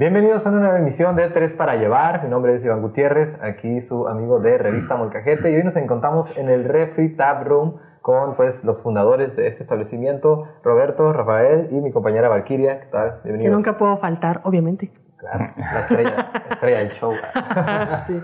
[0.00, 2.24] Bienvenidos a una nueva emisión de Tres para Llevar.
[2.24, 6.38] Mi nombre es Iván Gutiérrez, aquí su amigo de Revista Molcajete y hoy nos encontramos
[6.38, 11.82] en el Refri Tab Room con pues los fundadores de este establecimiento, Roberto, Rafael y
[11.82, 12.78] mi compañera Valquiria.
[12.78, 13.20] ¿Qué tal?
[13.24, 13.50] Bienvenidos.
[13.50, 14.90] Que nunca puedo faltar, obviamente.
[15.18, 17.12] Claro, la estrella, la estrella del show.
[18.06, 18.22] sí.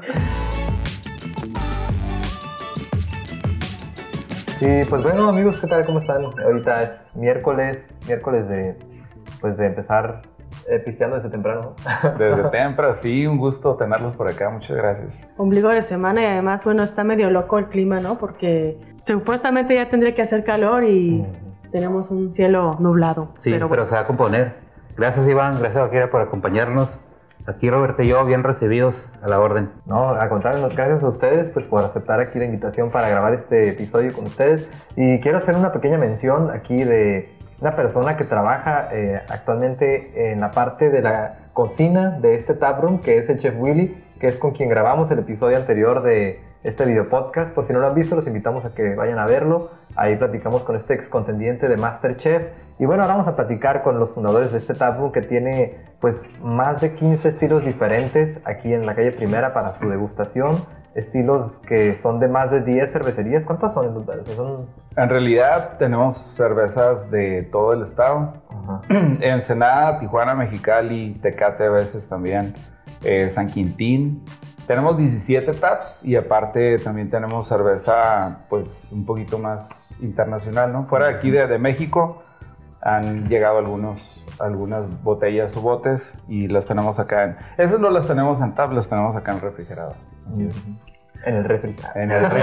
[4.63, 5.85] Y pues bueno amigos, ¿qué tal?
[5.85, 6.23] ¿Cómo están?
[6.43, 8.79] Ahorita es miércoles, miércoles de
[9.43, 10.23] pues de empezar
[10.69, 11.75] eh, pisteando desde temprano.
[12.19, 15.31] Desde temprano, sí, un gusto tenerlos por acá, muchas gracias.
[15.37, 18.19] Ombligo de semana y además, bueno, está medio loco el clima, ¿no?
[18.19, 21.25] Porque supuestamente ya tendría que hacer calor y
[21.71, 23.29] tenemos un cielo nublado.
[23.37, 24.55] Sí, pero, se va a componer.
[24.97, 27.01] Gracias Iván, gracias Akira por acompañarnos.
[27.47, 29.71] Aquí Roberto y yo bien recibidos a la orden.
[29.85, 33.69] No, a contrario, gracias a ustedes pues por aceptar aquí la invitación para grabar este
[33.69, 34.69] episodio con ustedes.
[34.97, 40.41] Y quiero hacer una pequeña mención aquí de una persona que trabaja eh, actualmente en
[40.41, 44.37] la parte de la cocina de este taproom, que es el chef Willy, que es
[44.37, 47.55] con quien grabamos el episodio anterior de este video podcast.
[47.55, 49.71] Por si no lo han visto, los invitamos a que vayan a verlo.
[49.95, 52.49] Ahí platicamos con este ex contendiente de Masterchef.
[52.79, 56.41] Y bueno, ahora vamos a platicar con los fundadores de este taproom que tiene pues
[56.43, 60.57] más de 15 estilos diferentes aquí en la calle Primera para su degustación
[60.97, 63.45] estilos que son de más de 10 cervecerías.
[63.45, 64.23] ¿Cuántas son en total?
[64.35, 64.67] Son...
[64.97, 68.33] En realidad tenemos cervezas de todo el estado.
[68.89, 72.55] Ensenada, Tijuana, Mexicali, Tecate a veces también,
[73.05, 74.25] eh, San Quintín.
[74.67, 80.87] Tenemos 17 taps y aparte también tenemos cerveza pues un poquito más internacional, ¿no?
[80.87, 82.23] Fuera de aquí de, de México
[82.81, 87.25] han llegado algunos, algunas botellas o botes y las tenemos acá.
[87.25, 89.95] En, esas no las tenemos en tap, las tenemos acá en el refrigerador.
[91.27, 91.77] En el refri.
[91.95, 92.43] En el refri.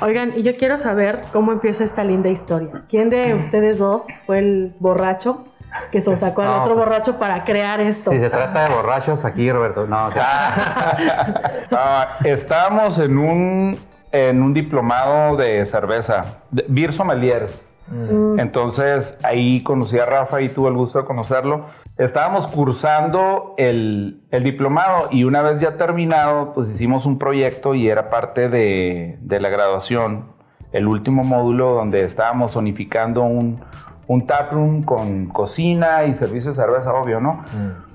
[0.00, 2.84] Oigan, y yo quiero saber cómo empieza esta linda historia.
[2.88, 5.44] ¿Quién de ustedes dos fue el borracho
[5.90, 8.10] que se sacó al otro pues, borracho para crear esto?
[8.10, 9.86] Si se trata de borrachos, aquí, Roberto.
[9.86, 13.78] No, o ah, estábamos en un,
[14.10, 17.75] en un diplomado de cerveza, de Beer Sommeliers.
[17.88, 18.40] Mm.
[18.40, 21.66] Entonces ahí conocí a Rafa y tuve el gusto de conocerlo.
[21.98, 28.10] Estábamos cursando el, diplomado y una vez ya terminado, pues hicimos un proyecto y era
[28.10, 30.26] parte de, la graduación,
[30.72, 33.60] el último módulo donde estábamos zonificando un,
[34.08, 37.32] un taproom con cocina y servicio de cerveza, obvio, ¿no?
[37.32, 37.86] Mm.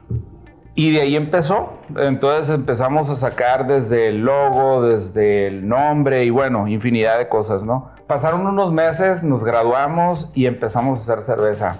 [0.74, 1.74] Y de ahí empezó.
[1.98, 7.64] Entonces empezamos a sacar desde el logo, desde el nombre y bueno, infinidad de cosas,
[7.64, 7.91] ¿no?
[8.12, 11.78] Pasaron unos meses, nos graduamos y empezamos a hacer cerveza.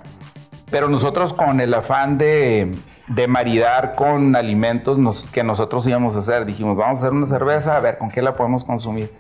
[0.70, 2.74] Pero nosotros con el afán de,
[3.10, 7.76] de maridar con alimentos que nosotros íbamos a hacer, dijimos, vamos a hacer una cerveza,
[7.76, 9.14] a ver con qué la podemos consumir.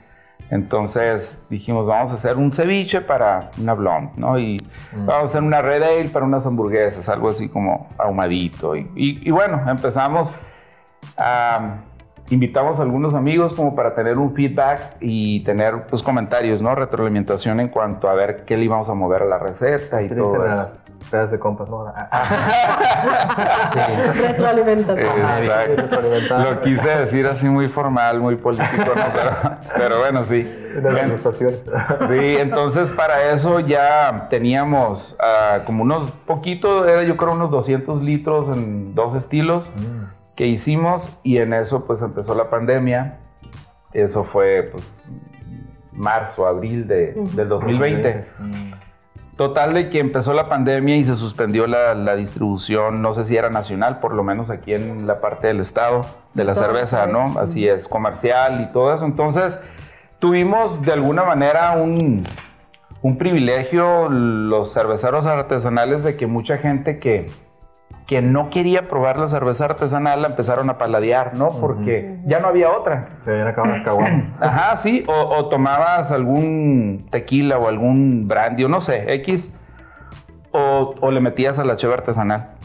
[0.51, 4.39] Entonces dijimos, vamos a hacer un ceviche para una blonde, ¿no?
[4.39, 5.05] Y mm.
[5.05, 8.73] vamos a hacer una red ale para unas hamburguesas, algo así como ahumadito.
[8.77, 10.43] Y, y, y bueno, empezamos
[11.17, 11.75] a
[12.31, 16.73] invitamos a algunos amigos como para tener un feedback y tener pues, comentarios, ¿no?
[16.73, 20.45] Retroalimentación en cuanto a ver qué le íbamos a mover a la receta y todo
[20.45, 20.69] eso.
[21.11, 21.85] Las de compas, ¿no?
[23.73, 23.79] sí.
[24.21, 25.19] Retroalimentación.
[25.19, 26.01] Exacto.
[26.37, 29.51] Lo quise decir así muy formal, muy político, ¿no?
[29.75, 30.49] pero, bueno, sí.
[32.07, 38.01] sí, entonces para eso ya teníamos uh, como unos poquitos, era yo creo unos 200
[38.01, 39.69] litros en dos estilos.
[39.75, 43.19] Mm que hicimos y en eso pues empezó la pandemia.
[43.93, 45.05] Eso fue pues
[45.91, 48.25] marzo, abril de, del 2020.
[49.37, 53.51] Total de que empezó la pandemia y se suspendió la, distribución, no sé si era
[53.51, 57.37] nacional, por lo menos aquí en la parte del estado de la cerveza, ¿no?
[57.39, 59.05] Así es, comercial y todo eso.
[59.05, 59.59] Entonces
[60.17, 62.23] tuvimos de alguna manera un,
[63.03, 67.29] un privilegio los cerveceros artesanales de que mucha gente que,
[68.07, 71.49] que no quería probar la cerveza artesanal la empezaron a paladear, ¿no?
[71.49, 73.03] Porque ya no había otra.
[73.21, 74.33] Se habían acabado las caguamas.
[74.39, 75.05] Ajá, sí.
[75.07, 79.53] O, tomabas algún tequila o algún brandy o no sé, X.
[80.51, 82.55] O, o le metías a la cheve artesanal.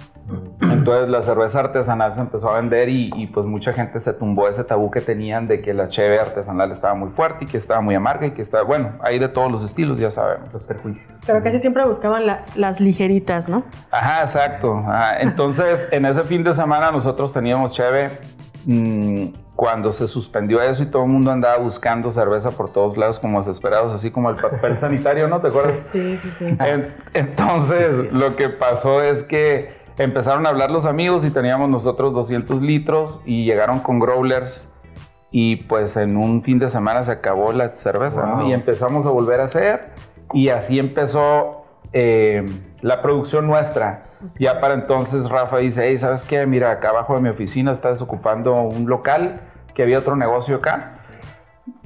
[0.61, 4.65] Entonces la cerveza artesanal se empezó a vender y, pues mucha gente se tumbó ese
[4.65, 7.95] tabú que tenían de que la cheve artesanal estaba muy fuerte y que estaba muy
[7.95, 10.53] amarga y que estaba, bueno, hay de todos los estilos, ya sabemos.
[10.53, 11.07] Los perjuicios.
[11.27, 12.25] Pero casi siempre buscaban
[12.55, 13.65] las ligeritas, ¿no?
[13.91, 14.84] Ajá, exacto.
[15.21, 18.11] Entonces en ese fin de semana nosotros teníamos cheve.
[18.65, 23.19] Mm, cuando se suspendió eso y todo el mundo andaba buscando cerveza por todos lados
[23.19, 25.41] como desesperados, así como el papel sanitario, ¿no?
[25.41, 25.79] ¿Te acuerdas?
[25.91, 26.59] Sí, sí, sí.
[27.15, 32.60] Entonces, lo que pasó es que empezaron a hablar los amigos y teníamos nosotros 200
[32.63, 34.69] litros y llegaron con growlers
[35.31, 39.41] y pues en un fin de semana se acabó la cerveza y empezamos a volver
[39.41, 39.91] a hacer
[40.33, 42.45] y así empezó eh,
[42.83, 44.03] la producción nuestra.
[44.39, 46.47] Ya para entonces Rafa dice, hey, ¿sabes qué?
[46.47, 49.41] Mira, acá abajo de mi oficina está desocupando un local,
[49.75, 50.96] que había otro negocio acá.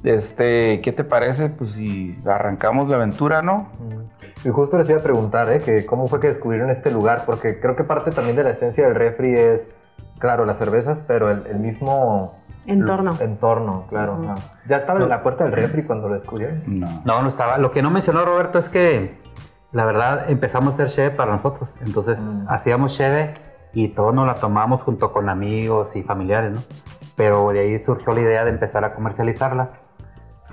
[0.03, 1.51] Este, ¿qué te parece?
[1.51, 3.69] Pues si arrancamos la aventura, ¿no?
[4.45, 5.61] Y justo les iba a preguntar, ¿eh?
[5.61, 8.85] Que cómo fue que descubrieron este lugar, porque creo que parte también de la esencia
[8.87, 9.69] del refri es,
[10.19, 13.17] claro, las cervezas, pero el, el mismo Entorno.
[13.21, 14.35] Entorno, claro.
[14.69, 16.63] ¿Ya estaba en la puerta del refri cuando lo descubrieron?
[16.67, 17.03] No.
[17.05, 17.57] No, no estaba.
[17.59, 19.19] Lo que no mencionó Roberto es que
[19.73, 21.79] la verdad empezamos a hacer cheve para nosotros.
[21.85, 22.45] Entonces Mm.
[22.49, 23.35] hacíamos cheve
[23.73, 26.61] y todo nos la tomamos junto con amigos y familiares, ¿no?
[27.17, 29.71] Pero de ahí surgió la idea de empezar a comercializarla.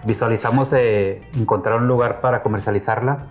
[0.05, 3.27] Visualizamos eh, encontrar un lugar para comercializarla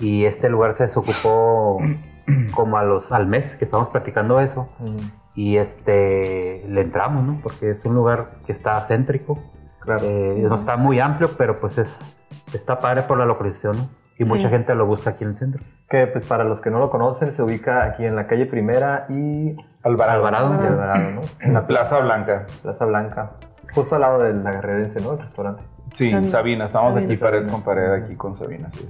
[0.00, 1.78] y este lugar se desocupó
[2.54, 4.96] como a los, al mes que estábamos platicando eso Mm,
[5.34, 7.40] y este le entramos, ¿no?
[7.42, 9.38] Porque es un lugar que está céntrico,
[9.80, 10.00] Claro.
[10.04, 12.16] eh, no está muy amplio, pero pues es
[12.52, 13.88] está padre por la localización, ¿no?
[14.18, 14.48] Y mucha Sí.
[14.50, 15.64] gente lo busca aquí en el centro.
[15.88, 19.06] Que pues para los que no lo conocen, se ubica aquí en la calle Primera
[19.08, 20.18] y Alvarado.
[20.26, 20.62] Alvarado.
[20.62, 21.20] y Alvarado, ¿no?
[21.40, 22.46] En la Plaza Blanca.
[22.62, 23.32] Plaza Blanca.
[23.74, 25.12] Justo al lado de la Garredense, ¿no?
[25.14, 25.62] El restaurante.
[25.92, 26.28] Sí, Sabina.
[26.28, 26.64] Sabina.
[26.64, 27.12] Estamos Sabina.
[27.12, 28.70] aquí pared con pared, aquí con Sabina.
[28.70, 28.88] sí.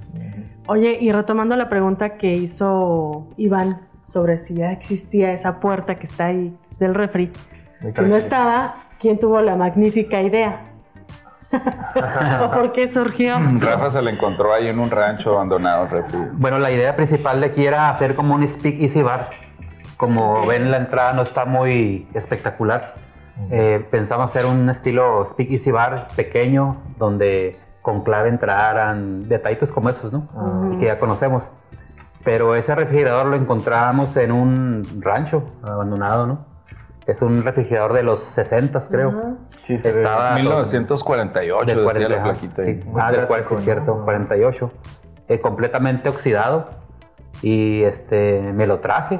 [0.67, 6.05] Oye, y retomando la pregunta que hizo Iván sobre si ya existía esa puerta que
[6.05, 7.31] está ahí del refri.
[7.93, 10.69] Si no estaba, ¿quién tuvo la magnífica idea?
[12.41, 13.35] ¿O por qué surgió?
[13.59, 16.17] Rafa se le encontró ahí en un rancho abandonado, refri.
[16.31, 19.27] Bueno, la idea principal de aquí era hacer como un speak easy bar.
[19.97, 22.95] Como ven, la entrada no está muy espectacular.
[23.49, 29.89] Eh, pensamos hacer un estilo speak easy bar pequeño, donde con clave entraran detallitos como
[29.89, 30.27] esos, ¿no?
[30.71, 31.51] Y que ya conocemos.
[32.23, 36.45] Pero ese refrigerador lo encontramos en un rancho abandonado, ¿no?
[37.05, 39.09] Es un refrigerador de los 60, creo.
[39.09, 39.33] Ajá.
[39.63, 39.97] Sí, se ve.
[39.97, 42.63] Estaba 1948, del decía 40, la ajá, plaquita.
[42.63, 44.03] sí, ah, del cual clásico, sí es cierto, ¿no?
[44.05, 44.71] 48.
[45.27, 46.69] Eh, completamente oxidado.
[47.41, 49.19] Y este, me lo traje.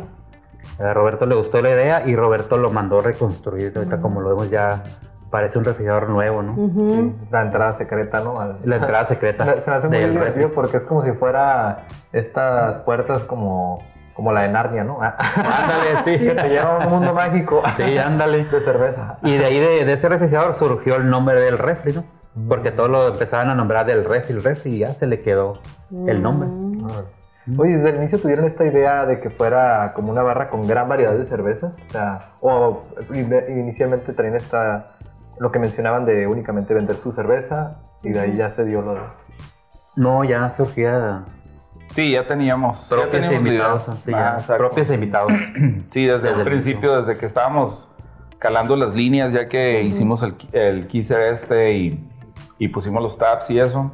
[0.79, 3.73] A Roberto le gustó la idea y Roberto lo mandó reconstruir.
[3.75, 4.83] Ahorita, como lo vemos, ya
[5.29, 6.53] parece un refrigerador nuevo, ¿no?
[6.53, 6.85] Ujú.
[6.93, 8.39] Sí, la entrada secreta, ¿no?
[8.39, 9.45] Al- La entrada secreta.
[9.63, 10.55] Se me hace muy divertido refri.
[10.55, 13.83] porque es como si fuera estas puertas como,
[14.13, 14.99] como la de Narnia, ¿no?
[15.01, 16.23] Ándale, sí.
[16.25, 17.61] que te lleva a un mundo mágico.
[17.77, 18.45] Sí, ándale.
[18.45, 19.17] De cerveza.
[19.23, 22.03] Y de ahí, de, de ese refrigerador, surgió el nombre del refri, ¿no?
[22.47, 25.59] Porque todos lo empezaban a nombrar del refri, el refri, y ya se le quedó
[26.07, 26.49] el nombre.
[27.57, 30.87] Oye, desde el inicio tuvieron esta idea de que fuera como una barra con gran
[30.87, 34.91] variedad de cervezas, o sea, o in- inicialmente traían esta,
[35.39, 38.93] lo que mencionaban de únicamente vender su cerveza y de ahí ya se dio lo
[38.95, 39.01] de...
[39.95, 41.23] No, ya surgía
[41.93, 42.87] Sí, ya teníamos.
[42.89, 43.87] propios e invitados.
[44.03, 45.31] sí, Ah, ya, propios e invitados.
[45.91, 47.89] Sí, desde, Desde el el principio, desde que estábamos
[48.39, 52.09] calando las líneas, ya que hicimos el, el kisser este y,
[52.57, 53.91] y pusimos los tabs y eso,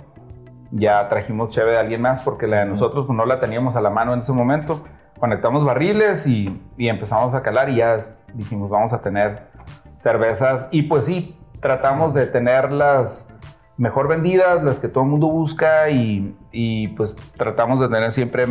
[0.71, 3.89] ya trajimos cheve de alguien más porque la de nosotros no la teníamos a la
[3.89, 4.81] mano en ese momento.
[5.19, 7.97] Conectamos barriles y, empezamos a calar y ya
[8.33, 9.47] dijimos vamos a tener
[9.95, 13.35] cervezas y pues sí, tratamos de tenerlas
[13.77, 18.45] mejor vendidas, las que todo el mundo busca y, pues tratamos de tener siempre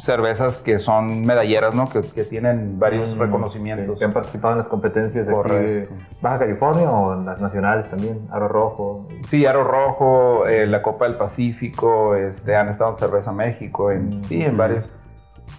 [0.00, 1.88] cervezas que son medalleras, ¿no?
[1.88, 3.98] Que, que tienen varios reconocimientos.
[3.98, 5.88] Que han participado en las competencias de, aquí de.
[6.22, 9.06] Baja California o en las nacionales también, Aro Rojo.
[9.28, 14.20] Sí, Aro Rojo, eh, la Copa del Pacífico, este, han estado en Cerveza México, en,
[14.20, 14.24] Mm.
[14.24, 14.92] sí, en varios.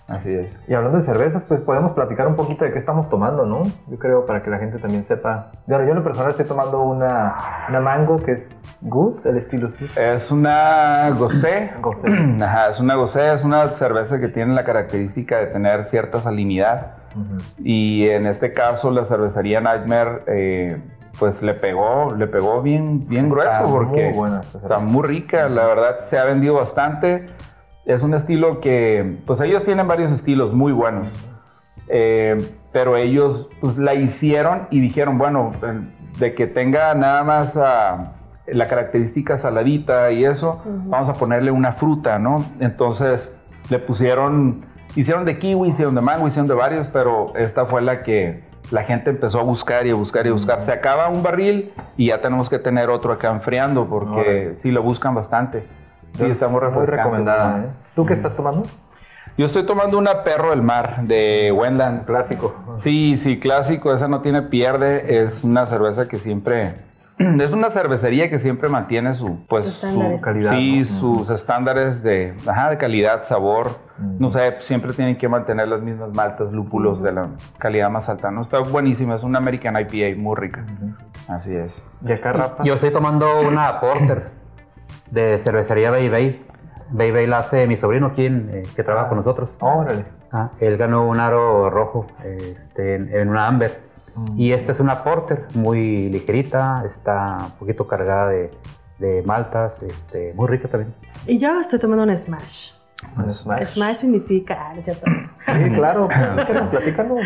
[0.08, 0.60] Así es.
[0.68, 3.64] Y hablando de cervezas, pues podemos platicar un poquito de qué estamos tomando, ¿no?
[3.88, 5.52] Yo creo para que la gente también sepa.
[5.68, 7.36] Bueno, yo en lo personal estoy tomando una,
[7.70, 10.14] una mango que es Goose, el estilo Goose.
[10.14, 11.72] Es una Gosé.
[12.42, 16.96] Ajá, es una Gosé, es una cerveza que tiene la característica de tener cierta salinidad.
[17.16, 17.42] Ujú.
[17.64, 20.82] Y en este caso, la cervecería Nightmare, eh,
[21.20, 25.50] pues le pegó, le pegó bien, bien Está grueso porque muy buena está muy rica.
[25.50, 27.30] La verdad, se ha vendido bastante.
[27.86, 31.16] Es un estilo que, pues ellos tienen varios estilos muy buenos.
[31.88, 32.38] Eh,
[32.72, 35.52] pero ellos pues, la hicieron y dijeron, bueno,
[36.20, 38.14] de que tenga nada más ah,
[38.48, 42.46] la característica saladita y eso, vamos a ponerle una fruta, ¿no?
[42.60, 43.38] Entonces
[43.70, 44.64] le pusieron,
[44.96, 48.84] hicieron de kiwi, hicieron de mango, hicieron de varios, pero esta fue la que la
[48.84, 50.62] gente empezó a buscar y a buscar y a buscar.
[50.62, 54.58] Se acaba un barril y ya tenemos que tener otro acá enfriando porque Órale.
[54.58, 55.66] sí lo buscan bastante.
[56.18, 57.60] Sí, está muy muy recomendada.
[57.60, 57.66] ¿eh?
[57.96, 58.64] ¿Tú qué estás tomando?
[59.38, 62.06] Yo estoy tomando una Perro del Mar de Wendland.
[62.06, 62.54] Clásico.
[62.76, 66.76] Sí, sí, clásico, esa no tiene pierde, es una cerveza que siempre
[67.18, 70.86] es una cervecería que siempre mantiene su pues su calidad, Sí, ¿no?
[70.86, 73.92] sus estándares de ajá, de calidad, sabor.
[74.20, 78.32] No sé, siempre tienen que mantener las mismas maltas, lúpulos de la calidad más alta.
[78.32, 80.66] No está buenísima, es una American IPA muy rica.
[81.28, 81.86] Así es.
[82.04, 82.64] Y acá, Rafa.
[82.64, 84.41] Yo estoy tomando una Porter
[85.12, 86.46] de cervecería Bay Bay.
[86.90, 89.58] Bay Bay la hace mi sobrino, quien eh, que trabaja con nosotros.
[89.62, 90.06] Órale.
[90.32, 93.80] Ah, él ganó un aro rojo este, en, en una Amber.
[94.36, 98.52] Y esta es una Porter, muy ligerita, está un poquito cargada de,
[99.00, 100.94] de maltas, este, muy rica también.
[101.26, 102.72] Y yo estoy tomando un Smash.
[103.18, 103.74] Un Smash.
[103.74, 104.68] Smash significa...
[104.68, 105.06] Ah, no es cierto.
[105.40, 106.08] Sí, claro.
[106.48, 107.20] Pero platícanos.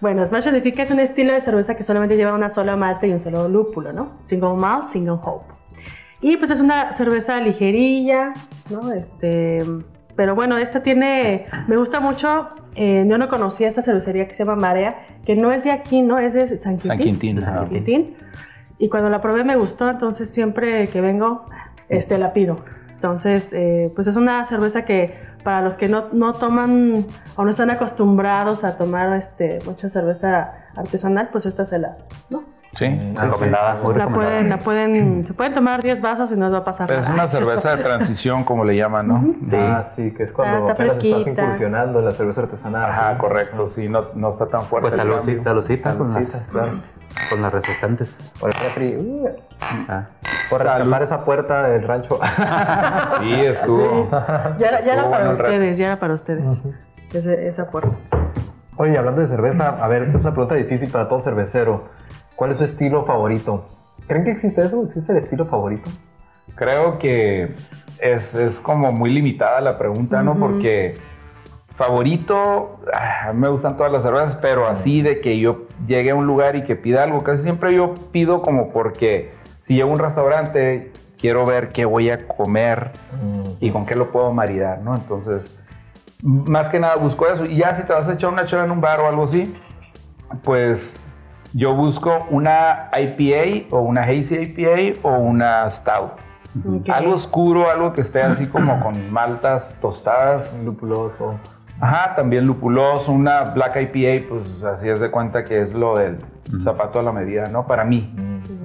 [0.00, 3.12] Bueno, Smash significa es un estilo de cerveza que solamente lleva una sola malta y
[3.12, 4.12] un solo lúpulo, ¿no?
[4.24, 5.51] Single malt, single hope.
[6.22, 8.32] Y pues es una cerveza ligerilla,
[8.70, 8.92] ¿no?
[8.92, 9.58] Este,
[10.14, 14.44] pero bueno, esta tiene, me gusta mucho, eh, yo no conocía esta cervecería que se
[14.44, 16.20] llama Marea, que no es de aquí, ¿no?
[16.20, 16.88] Es de San Quintín.
[16.88, 17.36] San Quintín.
[17.36, 17.68] De San.
[17.68, 18.14] Quintín.
[18.78, 21.46] Y cuando la probé me gustó, entonces siempre que vengo,
[21.88, 22.64] este, la pido.
[22.94, 27.50] Entonces, eh, pues es una cerveza que para los que no, no toman o no
[27.50, 31.98] están acostumbrados a tomar este, mucha cerveza artesanal, pues esta se la,
[32.30, 32.44] ¿no?
[32.74, 33.24] Sí, sí, sí.
[33.26, 34.14] recomendada, muy La recomendada.
[34.14, 37.00] pueden, la pueden, se pueden tomar 10 vasos y no les va a pasar Es
[37.06, 37.14] nada.
[37.14, 39.34] una cerveza de transición, como le llaman, ¿no?
[39.42, 39.56] Sí.
[39.58, 42.90] Ah, sí, que es cuando está apenas estás incursionando en la cerveza artesanal.
[42.90, 43.18] Ajá, sí.
[43.18, 43.68] correcto.
[43.68, 44.82] Sí, no, no está tan fuerte.
[44.88, 45.42] Pues el salud, cambio.
[45.42, 46.72] saludcita con Saludcita, las, claro.
[47.28, 48.30] con las refrescantes.
[48.40, 48.96] Por el refri.
[48.96, 49.28] uh,
[49.88, 50.06] Ah.
[50.50, 50.78] por Salud.
[50.82, 52.18] escapar esa puerta del rancho.
[53.20, 54.08] Sí, estuvo.
[54.58, 56.62] Ya, era- ya era Estuvo para ustedes, ya era para ustedes.
[57.12, 57.90] Ese- esa puerta.
[58.76, 61.84] Oye, hablando de cerveza, a ver, esta es una pregunta difícil para todo cervecero.
[62.42, 63.64] ¿Cuál es su estilo favorito?
[64.08, 64.82] ¿Creen que existe eso?
[64.82, 65.88] ¿Existe el estilo favorito?
[66.56, 67.54] Creo que
[68.00, 70.36] es, es como muy limitada la pregunta, ¿no?
[70.36, 70.96] Porque
[71.76, 76.26] favorito, ah, me gustan todas las cervezas, pero así de que yo llegue a un
[76.26, 79.30] lugar y que pida algo, casi siempre yo pido como porque
[79.60, 82.90] si llego a un restaurante, quiero ver qué voy a comer
[83.60, 84.96] y con qué lo puedo maridar, ¿no?
[84.96, 85.60] Entonces,
[86.24, 87.44] más que nada busco eso.
[87.46, 89.54] Y ya si te vas a echar una chela en un bar o algo así,
[90.42, 91.00] pues
[91.52, 96.12] yo busco una IPA o una Hazy IPA o una Stout.
[96.66, 96.88] Ok.
[96.90, 100.64] Algo oscuro, algo que esté así como con maltas tostadas.
[100.66, 101.36] Lupuloso.
[101.80, 106.18] Ajá, también lupuloso, una Black IPA, pues así es de cuenta que es lo del
[106.60, 107.66] zapato a la medida, ¿no?
[107.66, 108.14] Para mí.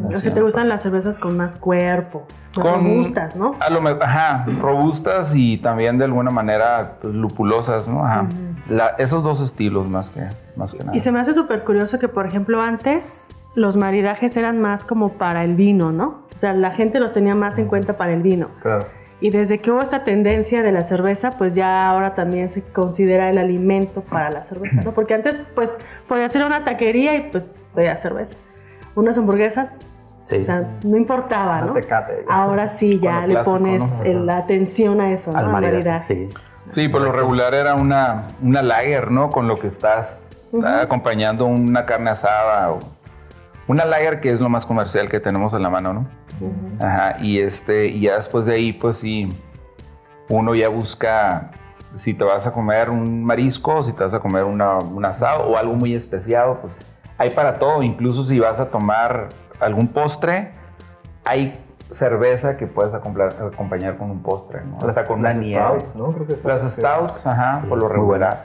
[0.06, 3.56] O si te gustan las cervezas con más cuerpo, más Con- robustas, ¿no?
[3.60, 8.06] A lo me- ajá, robustas y también de alguna manera pues, lupulosas, ¿no?
[8.06, 8.28] Ajá.
[8.70, 10.22] La- esos dos estilos más que,
[10.56, 10.96] más que nada.
[10.96, 15.14] Y se me hace súper curioso que, por ejemplo, antes los maridajes eran más como
[15.14, 16.24] para el vino, ¿no?
[16.36, 18.50] O sea, la gente los tenía más en cuenta para el vino.
[18.62, 18.86] Claro.
[19.20, 23.32] Y desde que hubo esta tendencia de la cerveza, pues ya ahora también se considera
[23.32, 24.92] el alimento para la cerveza, ¿no?
[24.92, 25.72] Porque antes, pues,
[26.08, 28.36] podías ir a una taquería y pues podía cerveza.
[28.94, 29.76] Unas hamburguesas,
[30.22, 30.36] Sí.
[30.38, 31.74] o sea, no importaba, ¿no?
[31.74, 32.26] tecate.
[32.30, 34.24] Ahora sí ya le clásico, pones ¿no?
[34.26, 36.04] la atención a eso, al maridaje.
[36.14, 36.30] Sí.
[36.68, 39.30] Sí, por lo regular era una, una lager, ¿no?
[39.30, 40.24] Con lo que estás
[40.64, 42.80] ah, acompañando una carne asada o
[43.68, 46.08] una lager que es lo más comercial que tenemos en la mano, ¿no?
[46.80, 49.34] Ajá, y este, y ya después de ahí, pues sí,
[50.30, 51.52] uno ya busca
[51.96, 55.46] si te vas a comer un marisco, si te vas a comer una, un asado
[55.46, 56.78] o algo muy especiado, pues
[57.18, 60.52] hay para todo, incluso si vas a tomar algún postre,
[61.26, 61.60] hay
[61.92, 64.86] cerveza que puedes acompañar con un postre, ¿no?
[64.88, 65.64] Hasta con una Las nieve.
[65.66, 66.12] stouts, ¿no?
[66.14, 68.36] Creo que esas- Las stouts, ajá, Sí, por lo regular.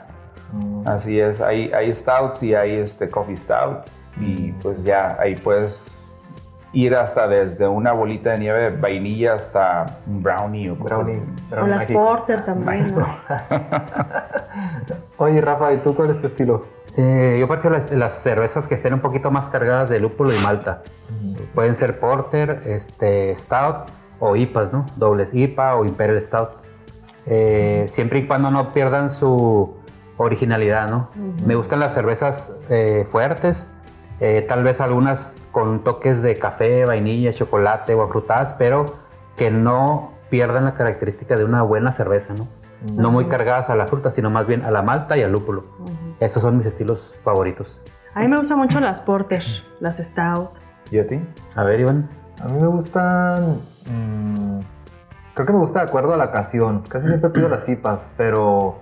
[0.53, 0.87] Mm.
[0.87, 5.99] Así es, hay, hay stouts y hay este coffee stouts y pues ya ahí puedes
[6.73, 11.21] ir hasta desde una bolita de nieve de vainilla hasta un brownie o cosas Brownie.
[11.21, 13.05] O brownie las porter también, ¿no?
[15.17, 16.65] Oye, Rafa, ¿y tú cuál es tu estilo?
[16.97, 20.37] Eh, yo prefiero las, las cervezas que estén un poquito más cargadas de lúpulo y
[20.39, 20.83] malta.
[21.53, 24.85] Pueden ser porter, este, stout o IPAs, ¿no?
[24.95, 26.49] Dobles IPA o Imperial Stout.
[27.25, 29.75] Eh, siempre y cuando no pierdan su
[30.17, 31.09] originalidad, ¿no?
[31.45, 33.71] Me gustan las cervezas eh, fuertes,
[34.19, 38.95] eh, tal vez algunas con toques de café, vainilla, chocolate o afrutadas, pero
[39.35, 42.47] que no pierdan la característica de una buena cerveza, ¿no?
[42.95, 45.63] No muy cargadas a la fruta, sino más bien a la malta y al lúpulo.
[46.19, 47.81] Esos son mis estilos favoritos.
[48.13, 49.43] A mí me gustan mucho las porter,
[49.79, 50.49] las stout.
[50.93, 51.19] ¿Y a ti?
[51.55, 52.07] A ver, Iván.
[52.39, 53.61] A mí me gustan.
[53.89, 54.59] mm,
[55.33, 56.83] creo que me gusta de acuerdo a la ocasión.
[56.87, 58.77] Casi siempre pido las cipas, pero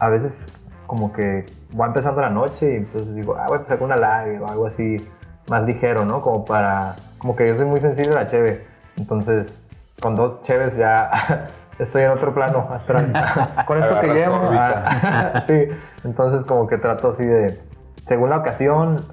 [0.00, 0.48] a veces
[0.88, 1.46] como que
[1.80, 4.48] va empezando la noche y entonces digo, ah, voy a empezar con una lager o
[4.48, 5.08] algo así
[5.48, 6.22] más ligero, ¿no?
[6.22, 6.96] Como para.
[7.18, 8.66] Como que yo soy muy sensible a la cheve.
[8.96, 9.62] Entonces,
[10.00, 11.08] con dos cheves ya
[11.78, 13.12] estoy en otro plano astral.
[13.68, 14.40] con esto que llevo.
[14.50, 15.68] ah, sí.
[16.02, 17.60] Entonces, como que trato así de.
[18.08, 19.06] Según la ocasión,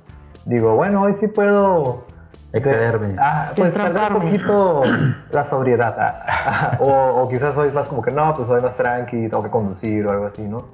[0.45, 2.09] digo, bueno, hoy sí puedo
[2.53, 3.15] Excederme.
[3.19, 4.83] Ah, pues perder un poquito
[5.31, 5.95] la sobriedad.
[5.97, 9.49] ah, o, o quizás es más como que no, pues soy más tranqui, tengo que
[9.49, 10.65] conducir o algo así, ¿no?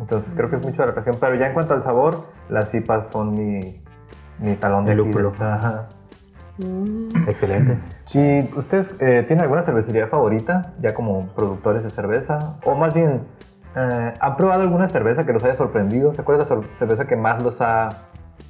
[0.00, 1.16] Entonces creo que es mucho de la ocasión.
[1.20, 3.82] Pero ya en cuanto al sabor, las cipas son mi,
[4.38, 5.32] mi talón de lúpulo.
[5.40, 5.88] Ajá.
[7.26, 7.78] Excelente.
[8.04, 12.56] Sí, ¿ustedes eh, tienen alguna cervecería favorita, ya como productores de cerveza?
[12.64, 13.26] O más bien,
[13.76, 16.12] Eh, ¿Han probado alguna cerveza que los haya sorprendido?
[16.14, 17.90] ¿Se acuerdan de la cerveza que más los ha,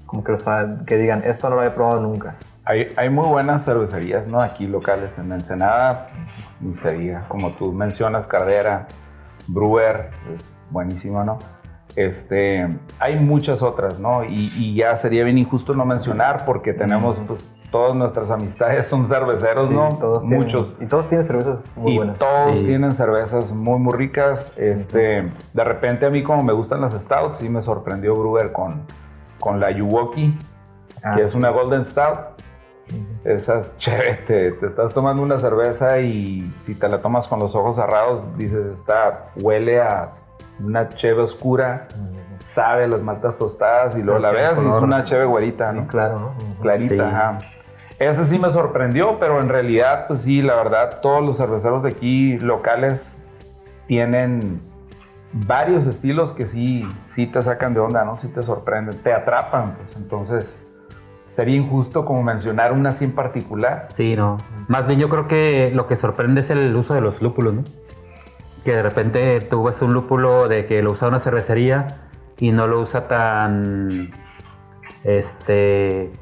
[0.06, 2.36] como que los ha, que digan, esto no lo había probado nunca?
[2.68, 4.40] Hay, hay muy buenas cervecerías, ¿no?
[4.42, 6.06] Aquí locales en Ensenada,
[6.60, 8.88] ni se diga, como tú mencionas, Cardera,
[9.46, 11.38] Brewer, es buenísimo, ¿no?
[11.96, 14.22] Este, hay muchas otras, ¿no?
[14.22, 19.08] Y, y ya sería bien injusto no mencionar porque tenemos, pues, todas nuestras amistades son
[19.08, 19.96] cerveceros, Sí, ¿no?
[19.98, 20.76] todos tienen- Muchos.
[20.78, 22.18] y todos tienen cervezas muy y buenas.
[22.18, 22.66] todos Sí.
[22.66, 24.58] tienen cervezas muy, muy ricas.
[24.58, 28.82] Este, de repente a mí como me gustan las stouts, sí me sorprendió Brewer con,
[29.40, 30.38] con la Yuwoki,
[31.02, 32.37] Ah, que es una Golden Stout.
[33.24, 37.40] Esa es chévere, te, te estás tomando una cerveza y si te la tomas con
[37.40, 40.12] los ojos cerrados, dices, esta huele a
[40.60, 41.88] una cheve oscura,
[42.40, 45.86] sabe a las maltas tostadas y luego la ves y es una cheve güerita, ¿no?
[45.86, 46.62] claro, ¿no?
[46.62, 46.94] Clarita.
[46.94, 47.00] Sí.
[47.00, 47.40] ajá.
[47.98, 51.90] Ese sí me sorprendió, pero en realidad, pues sí, la verdad, todos los cerveceros de
[51.90, 53.20] aquí locales
[53.88, 54.60] tienen
[55.32, 58.16] varios estilos que sí, sí te sacan de onda, ¿no?
[58.16, 60.64] Sí te sorprenden, te atrapan, pues entonces
[61.30, 63.88] sería injusto como mencionar una así en particular.
[63.90, 64.38] Sí, no.
[64.68, 67.64] Más bien yo creo que lo que sorprende es el uso de los lúpulos, ¿no?
[68.64, 72.08] Que de repente tú ves un lúpulo de que lo usa una cervecería
[72.38, 73.88] y no lo usa tan,
[75.04, 76.12] este,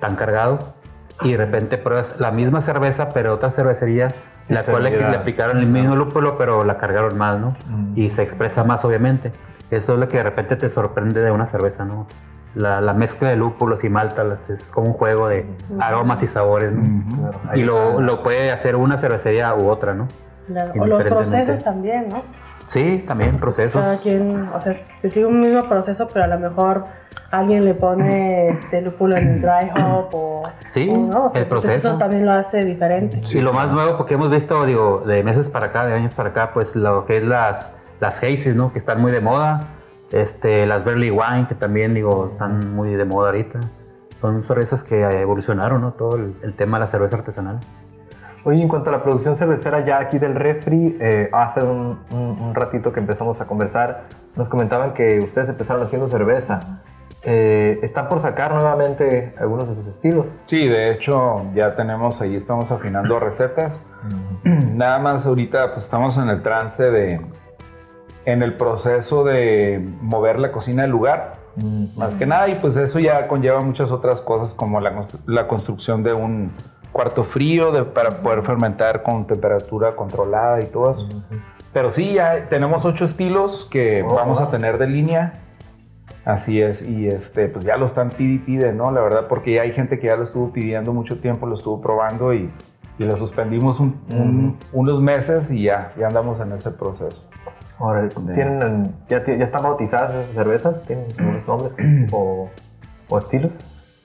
[0.00, 0.74] tan cargado.
[1.22, 4.14] Y de repente pruebas la misma cerveza, pero otra cervecería,
[4.48, 7.54] la cual le, le aplicaron el mismo lúpulo, pero la cargaron más, ¿no?
[7.68, 7.92] Mm.
[7.96, 9.32] Y se expresa más, obviamente.
[9.70, 12.06] Eso es lo que de repente te sorprende de una cerveza, ¿no?
[12.54, 15.46] La, la mezcla de lúpulos y maltas es como un juego de
[15.78, 17.16] aromas y sabores, ¿no?
[17.16, 20.08] Claro, ahí Y lo, lo puede hacer una cervecería u otra, ¿no?
[20.46, 22.22] Claro, O los procesos también, ¿no?
[22.68, 23.82] Sí, también procesos.
[23.82, 26.84] Cada quien, o sea, te sigue un mismo proceso, pero a lo mejor
[27.30, 30.42] alguien le pone este lúpulo en el dry hop o.
[30.66, 31.88] Sí, o no, o sea, el proceso.
[31.88, 33.20] Eso también lo hace diferente.
[33.32, 36.28] Y lo más nuevo, porque hemos visto, digo, de meses para acá, de años para
[36.30, 38.70] acá, pues lo que es las, las hazies, ¿no?
[38.72, 39.64] Que están muy de moda.
[40.12, 43.60] Este, las Barley Wine, que también, digo, están muy de moda ahorita.
[44.20, 45.92] Son cervezas que evolucionaron, ¿no?
[45.92, 47.60] Todo el, el tema de la cerveza artesanal.
[48.44, 52.36] Oye, en cuanto a la producción cervecera ya aquí del refri, eh, hace un, un-
[52.40, 54.04] un ratito que empezamos a conversar,
[54.36, 56.80] nos comentaban que ustedes empezaron haciendo cerveza.
[57.24, 60.28] Eh, ¿Están por sacar nuevamente algunos de sus estilos?
[60.46, 63.84] Sí, de hecho ya tenemos ahí, estamos afinando recetas.
[64.44, 67.20] Nada más ahorita pues estamos en el trance de,
[68.32, 71.36] en el proceso de mover la cocina del lugar,
[71.96, 74.92] más que nada, y pues eso ya conlleva muchas otras cosas como la,
[75.26, 76.52] la construcción de un
[76.92, 81.08] cuarto frío de- para poder fermentar con temperatura controlada y todo eso.
[81.72, 85.40] Pero sí, ya tenemos ocho estilos que Oh, vamos a tener de línea.
[86.24, 88.90] Así es, y este, pues ya lo están pide y pide, ¿no?
[88.90, 91.80] La verdad, porque ya hay gente que ya lo estuvo pidiendo mucho tiempo, lo estuvo
[91.80, 92.50] probando y,
[92.98, 97.27] y lo suspendimos un- un- unos meses y ya, ya andamos en ese proceso.
[97.78, 100.82] Ahora, ¿tienen, ya, ¿Ya están bautizadas esas cervezas?
[100.82, 101.74] ¿Tienen algunos nombres
[102.12, 102.50] o,
[103.08, 103.52] o estilos?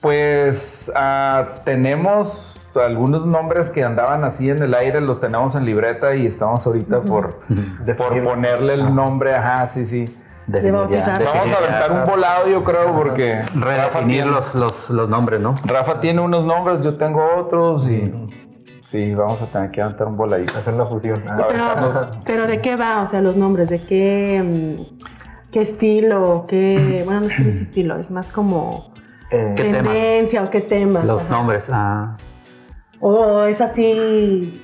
[0.00, 6.14] Pues ah, tenemos algunos nombres que andaban así en el aire, los tenemos en libreta
[6.14, 7.40] y estamos ahorita por,
[7.98, 10.20] por ponerle el nombre, ajá, sí, sí.
[10.46, 11.14] Vamos a
[11.56, 15.54] aventar un volado, yo creo, porque Rafa Redefinir tiene, los, los, los nombres, ¿no?
[15.64, 18.12] Rafa tiene unos nombres, yo tengo otros y
[18.84, 20.56] sí, vamos a tener que aventar un voladito.
[20.56, 21.24] Hacer una fusión.
[21.28, 23.02] Ah, ver, Pero, ¿de qué va?
[23.02, 26.46] O sea, los nombres, ¿de qué, mm, qué estilo?
[26.48, 28.94] ¿Qué, bueno, no es no estilo, es más como
[29.30, 29.94] eh, ¿Qué temas?
[29.94, 31.04] tendencia o qué temas.
[31.04, 31.34] Los ajá.
[31.34, 31.70] nombres.
[31.72, 32.12] Ah.
[33.00, 34.62] O es así,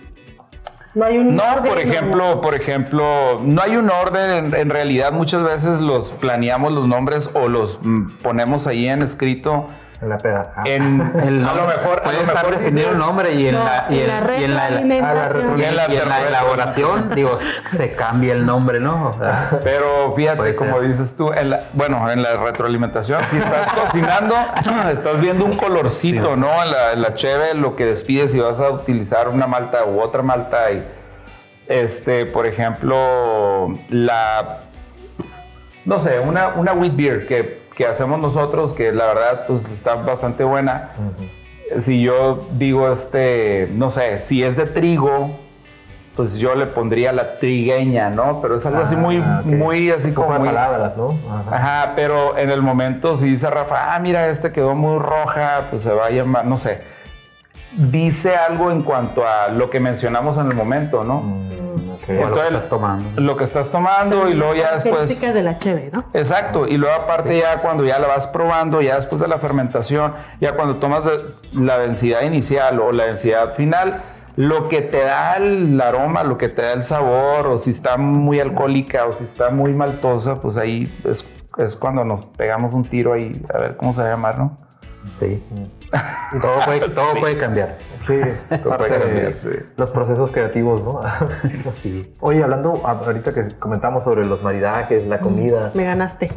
[0.95, 4.47] no hay un No, orden, por ejemplo, por ejemplo, no hay un orden.
[4.47, 9.03] En, en realidad, muchas veces los planeamos los nombres o los mm, ponemos ahí en
[9.03, 9.69] escrito.
[10.03, 10.53] En la peda.
[10.57, 13.49] Ah, En, El a lo mejor, a puede lo estar mejor definido el nombre y
[13.49, 15.59] en No, la, y y en- la y en la- retroalimentación.
[15.59, 19.17] y en la- y en la elaboración, digo, se cambia el nombre, ¿no?
[19.23, 20.89] Ah, Pero fíjate, Puede como ser.
[20.89, 24.35] dices tú, en la- bueno, en la retroalimentación, si estás cocinando,
[24.91, 26.49] estás viendo un colorcito, ¿no?
[26.63, 30.01] En la, en la cheve, lo que despides si vas a utilizar una malta u
[30.01, 30.71] otra malta.
[30.73, 30.87] Y,
[31.69, 34.59] este, por ejemplo, la,
[35.85, 39.95] no sé, una, una wheat beer que, que hacemos nosotros, que la verdad, pues está
[39.95, 40.91] bastante buena.
[41.79, 45.31] Si yo digo, este, no sé, si es de trigo,
[46.15, 48.43] pues yo le pondría la trigueña, ¿no?
[48.43, 49.47] Pero es algo así muy, Ah, ok.
[49.47, 50.49] muy así como de muy...
[50.49, 51.17] palabras, ¿no?
[51.31, 51.57] Ajá.
[51.57, 55.81] Ajá, pero en el momento si dice Rafa, ah, mira, este quedó muy roja, pues
[55.81, 56.83] se va a llamar, no sé.
[57.73, 61.23] Dice algo en cuanto a lo que mencionamos en el momento, ¿no?
[61.23, 63.21] Mm, lo que estás tomando.
[63.21, 64.95] Lo que estás tomando y luego ya después...
[64.95, 66.05] Características de la cheve, ¿no?
[66.15, 70.15] Exacto, y luego aparte ya cuando ya la vas probando, ya después de la fermentación,
[70.41, 71.05] ya cuando tomas
[71.53, 74.01] la densidad inicial o la densidad final,
[74.37, 77.97] lo que te da el aroma, lo que te da el sabor, o si está
[77.97, 82.85] muy alcohólica o si está muy maltosa, pues ahí es, es cuando nos pegamos un
[82.85, 84.70] tiro ahí, a ver cómo se va a llamar, ¿no?
[85.19, 85.43] Sí.
[86.41, 87.79] todo puede, todo puede cambiar.
[88.01, 89.49] Sí, es parte puede de cambiar, sí.
[89.77, 91.01] los procesos creativos, ¿no?
[91.59, 92.13] Sí.
[92.21, 95.73] Oye, hablando ahorita que comentamos sobre los maridajes, la comida.
[95.75, 96.31] Me ganaste.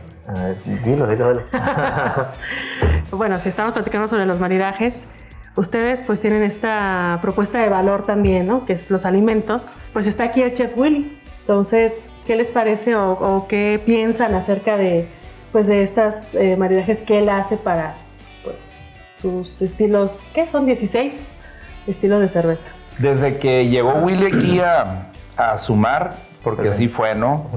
[0.84, 1.41] Dilo, dilo, dilo.
[3.12, 5.08] Bueno, si estamos platicando sobre los maridajes,
[5.56, 8.65] ustedes pues tienen esta propuesta de valor también, ¿no?
[8.65, 9.69] Que es los alimentos.
[9.93, 11.21] Pues está aquí el chef Willy.
[11.41, 15.08] Entonces, ¿qué les parece o, o qué piensan acerca de,
[15.52, 17.95] pues, de estas eh, maridajes que él hace para,
[18.43, 20.47] pues, sus estilos, ¿qué?
[20.49, 21.29] Son 16
[21.88, 22.67] estilos de cerveza.
[22.99, 27.47] Desde que llegó Willy aquí a, a sumar, porque así fue, ¿no?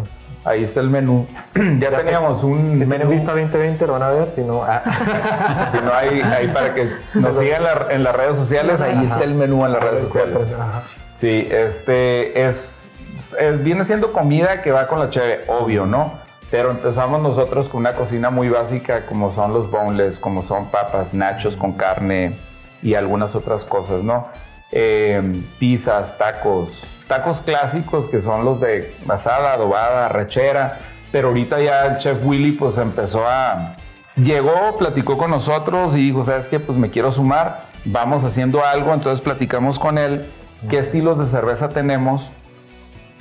[0.44, 1.26] Ahí está el menú.
[1.54, 2.04] ya, Ya sé.
[2.04, 3.08] teníamos un Si menú.
[3.10, 4.62] vista 2020 lo van a ver, si no...
[4.62, 4.82] ah.
[5.72, 9.04] Si no, hay, hay para que nos sigan en, la- en las redes sociales, ahí
[9.04, 10.38] está el menú en las redes sociales.
[10.54, 10.82] Ajá.
[11.16, 12.88] Sí, este es,
[13.38, 16.12] es- viene siendo comida que va con la cheve, obvio, ¿no?
[16.50, 21.12] Pero empezamos nosotros con una cocina muy básica como son los boneless, como son papas,
[21.12, 22.36] nachos con carne
[22.82, 24.28] y algunas otras cosas, ¿no?
[24.70, 30.78] Eh, pizzas, tacos, tacos clásicos que son los de asada, adobada, rechera,
[31.10, 33.76] pero ahorita ya el chef Willy pues empezó a...
[34.16, 36.58] Llegó, platicó con nosotros y dijo, ¿sabes qué?
[36.58, 40.32] Pues me quiero sumar, vamos haciendo algo, entonces platicamos con él
[40.70, 42.32] qué estilos de cerveza tenemos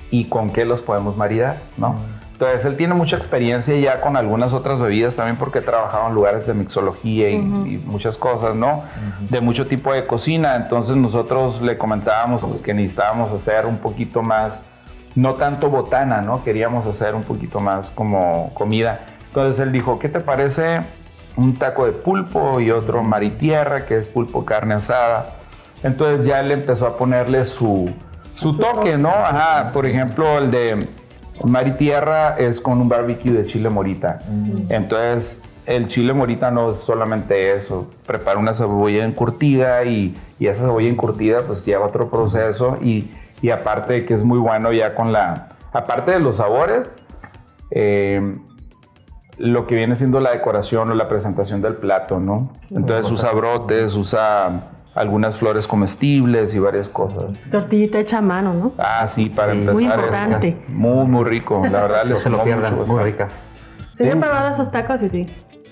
[0.09, 1.95] y con qué los podemos maridar, ¿no?
[2.35, 6.13] Entonces, él tiene mucha experiencia ya con algunas otras bebidas también porque ha trabajado en
[6.13, 8.83] lugares de mixología y, y muchas cosas, ¿no?
[9.29, 10.57] De mucho tipo de cocina.
[10.57, 14.65] Entonces, nosotros le comentábamos pues, que necesitábamos hacer un poquito más,
[15.15, 16.43] no tanto botana, ¿no?
[16.43, 19.05] Queríamos hacer un poquito más como comida.
[19.27, 20.81] Entonces, él dijo, ¿qué te parece
[21.37, 25.37] un taco de pulpo y otro maritierra, que es pulpo carne asada?
[25.83, 27.89] Entonces, ya él empezó a ponerle su,
[28.29, 29.07] su toque, ¿no?
[29.07, 31.04] Ajá, por ejemplo, el de
[31.43, 34.21] Mar y Tierra es con un barbecue de chile morita.
[34.69, 37.89] Entonces, el chile morita no es solamente eso.
[38.05, 43.49] Prepara una cebolla encurtida y, y esa cebolla encurtida pues lleva otro proceso y, y
[43.49, 45.49] aparte de que es muy bueno ya con la...
[45.73, 46.99] Aparte de los sabores,
[47.71, 48.37] eh,
[49.37, 52.53] lo que viene siendo la decoración o la presentación del plato, ¿no?
[52.71, 57.33] Entonces usa brotes, usa algunas flores comestibles y varias cosas.
[57.51, 58.71] Tortillita hecha a mano, ¿no?
[58.77, 59.59] Ah, sí, para Sí.
[59.59, 59.73] empezar.
[59.75, 60.57] Muy es importante.
[60.69, 61.61] Muy, muy rico.
[61.69, 62.93] La verdad, le No se lo pierdan, mucho.
[62.93, 63.35] muy Está, rica.
[63.93, 65.01] ¿Se han probado esos tacos?
[65.03, 65.27] Y sí,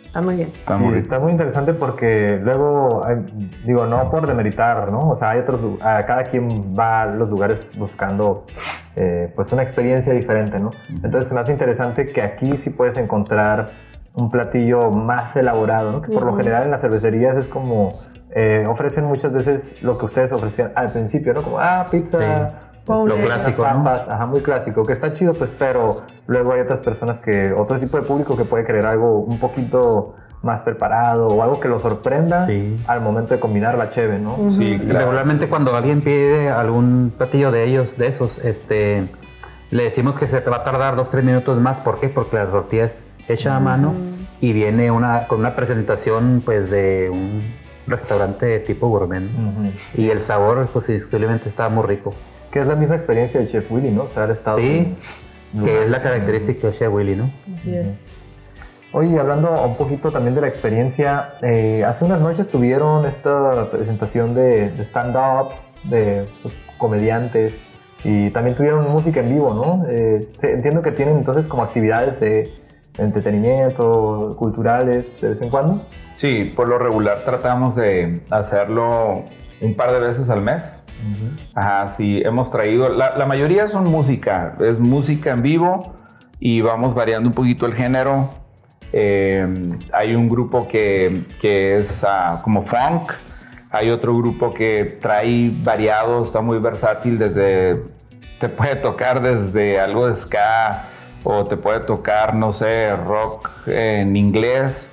[0.05, 0.51] está muy bien.
[0.53, 3.25] está Sí, muy está muy interesante porque luego, eh,
[3.65, 5.09] digo, no por demeritar, ¿no?
[5.09, 8.45] O sea, hay otros, lu- a cada quien va a los lugares buscando
[8.95, 10.69] eh, pues una experiencia diferente, ¿no?
[11.03, 13.71] Entonces se me hace interesante que aquí sí puedes encontrar
[14.13, 16.01] un platillo más elaborado, ¿no?
[16.03, 16.37] Que por lo Ujú.
[16.37, 18.01] general en las cervecerías es como,
[18.35, 21.43] eh, ofrecen muchas veces lo que ustedes ofrecían al principio, ¿no?
[21.43, 22.17] Como, ah, pizza.
[22.17, 22.73] Sí.
[22.73, 23.83] este, Lo clásico, ¿no?
[23.83, 27.79] papas, ajá, muy clásico, que está chido, pues, pero luego hay otras personas que, otro
[27.79, 31.79] tipo de público que puede querer algo un poquito más preparado o algo que lo
[31.79, 32.77] sorprenda Sí.
[32.87, 34.49] al momento de combinar la cheve, ¿no?
[34.49, 34.99] Sí, claro.
[34.99, 39.09] Regularmente cuando alguien pide algún platillo de ellos, de esos, este,
[39.69, 41.79] le decimos que se te va a tardar dos, tres minutos más.
[41.79, 42.09] ¿Por qué?
[42.09, 43.93] Porque la tortilla es hecha a mano
[44.41, 47.41] y viene una, con una presentación pues de un
[47.87, 49.23] restaurante tipo gourmet.
[49.95, 52.13] Y el sabor pues indiscutiblemente está muy rico.
[52.51, 54.03] Que es la misma experiencia del chef Willy, ¿no?
[54.03, 54.95] O sea, haber estado Sí,
[55.55, 57.31] en que es la característica de Chef Willy, ¿no?
[57.59, 58.13] Así es.
[58.91, 64.35] Oye, hablando un poquito también de la experiencia, eh, hace unas noches tuvieron esta presentación
[64.35, 65.49] de, de stand-up,
[65.83, 67.53] de pues, comediantes,
[68.03, 69.85] y también tuvieron música en vivo, ¿no?
[69.89, 72.53] Eh, entiendo que tienen entonces como actividades de
[72.97, 75.81] entretenimiento, culturales, de vez en cuando.
[76.17, 79.23] Sí, por lo regular tratamos de hacerlo
[79.61, 80.85] un par de veces al mes.
[81.53, 85.93] Ajá, sí, hemos traído, la, la mayoría son música, es música en vivo
[86.39, 88.29] y vamos variando un poquito el género.
[88.93, 93.11] Eh, hay un grupo que, que es ah, como funk,
[93.71, 97.81] hay otro grupo que trae variado, está muy versátil, desde,
[98.39, 100.89] te puede tocar desde algo de ska
[101.23, 104.89] o te puede tocar, no sé, rock en inglés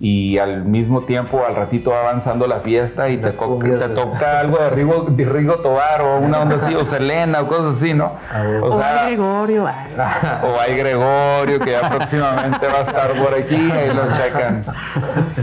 [0.00, 3.78] y al mismo tiempo al ratito va avanzando la fiesta y te, Las co- cumbias
[3.78, 7.42] te de- toca algo de Rigo, de Rigo Tobar o una onda así, o Selena
[7.42, 8.12] o cosas así, ¿no?
[8.60, 9.64] O O sea, hay Gregorio.
[10.42, 14.64] o hay Gregorio que ya próximamente va a estar por aquí, ahí lo checan.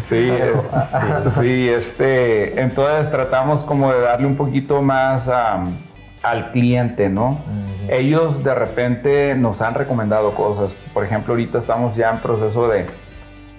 [0.04, 0.30] Sí,
[1.40, 5.76] sí, este, entonces tratamos como de darle un poquito más am,
[6.24, 7.40] al cliente, ¿no?
[7.90, 10.76] Ellos de repente nos han recomendado cosas.
[10.94, 12.86] Por ejemplo, ahorita estamos ya en proceso de,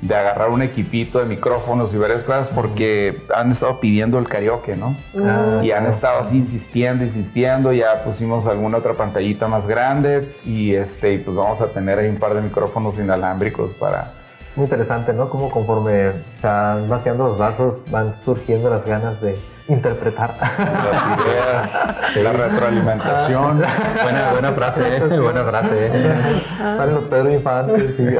[0.00, 4.76] de agarrar un equipito de micrófonos y varias cosas porque han estado pidiendo el karaoke,
[4.76, 4.96] ¿no?
[5.16, 10.74] Ah, y han estado así insistiendo, insistiendo, ya pusimos alguna otra pantallita más grande y
[10.74, 14.12] este, pues vamos a tener ahí un par de micrófonos inalámbricos para...
[14.54, 15.30] Muy interesante, ¿no?
[15.30, 19.36] Como conforme se van vaciando los vasos, van surgiendo las ganas de
[19.68, 20.34] interpretar.
[20.40, 23.62] las ideas, la retroalimentación.
[24.02, 25.90] Buena, buena frase, eh, buena frase.
[25.92, 26.42] eh.
[26.58, 27.94] Salen los Pedro Infantes.
[27.98, 28.18] y- De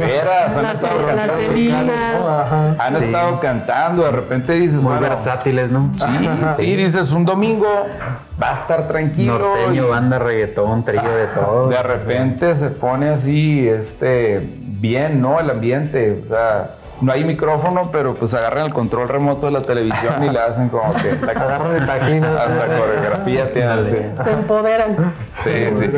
[0.00, 2.74] veras, han La, estado cantando.
[2.78, 3.04] Han Sí.
[3.04, 5.92] estado cantando, de repente dices, Muy bueno, versátiles, ¿no?
[5.96, 7.86] sí, sí, dices, un domingo
[8.42, 9.38] va a estar tranquilo.
[9.38, 11.68] Norteño, y- banda, reggaetón, trillo de todo.
[11.68, 14.40] De repente se pone así, este,
[14.80, 15.38] bien, ¿no?
[15.38, 19.62] El ambiente, o sea, no hay micrófono, pero pues agarran el control remoto de la
[19.62, 22.24] televisión y le hacen como que la- Agarran el taquín.
[22.24, 23.84] hasta coreografías tienen.
[23.86, 25.12] Sí, Se empoderan.
[25.32, 25.50] sí.
[25.72, 25.90] Sí,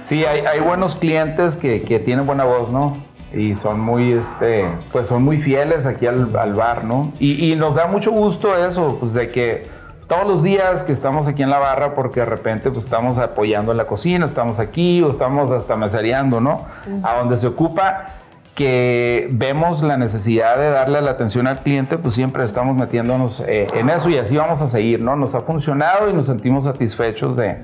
[0.00, 2.96] Sí, hay, hay buenos clientes que, que tienen buena voz, ¿no?
[3.32, 7.12] Y son muy, este, pues son muy fieles aquí al, al bar, ¿no?
[7.18, 9.66] Y, y nos da mucho gusto eso, pues de que
[10.06, 13.72] todos los días que estamos aquí en la barra, porque de repente pues estamos apoyando
[13.72, 16.64] en la cocina, estamos aquí o estamos hasta mesereando, ¿no?
[17.02, 18.14] A donde se ocupa
[18.58, 23.68] que vemos la necesidad de darle la atención al cliente, pues siempre estamos metiéndonos eh,
[23.72, 25.14] en eso y así vamos a seguir, ¿no?
[25.14, 27.58] Nos ha funcionado y nos sentimos satisfechos de,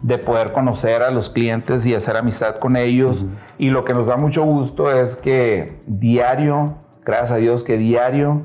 [0.00, 3.26] de poder conocer a los clientes y hacer amistad con ellos.
[3.58, 8.40] Y lo que nos da mucho gusto es que diario, gracias a Dios que diario,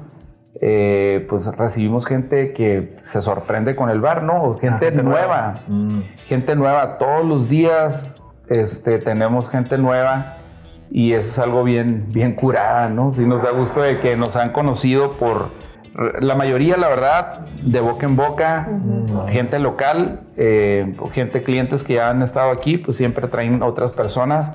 [0.60, 4.58] eh, pues recibimos gente que se sorprende con el bar, ¿no?
[4.60, 6.00] Gente, gente nueva, Mm.
[6.26, 6.97] gente nueva.
[6.97, 10.37] Todos los días este, tenemos gente nueva
[10.89, 13.12] y eso es algo bien, bien curada, ¿no?
[13.12, 15.50] Sí nos da gusto de que nos han conocido por
[16.19, 18.69] la mayoría, la verdad, de boca en boca,
[19.30, 24.52] gente local, eh, gente, clientes que ya han estado aquí, pues siempre traen otras personas.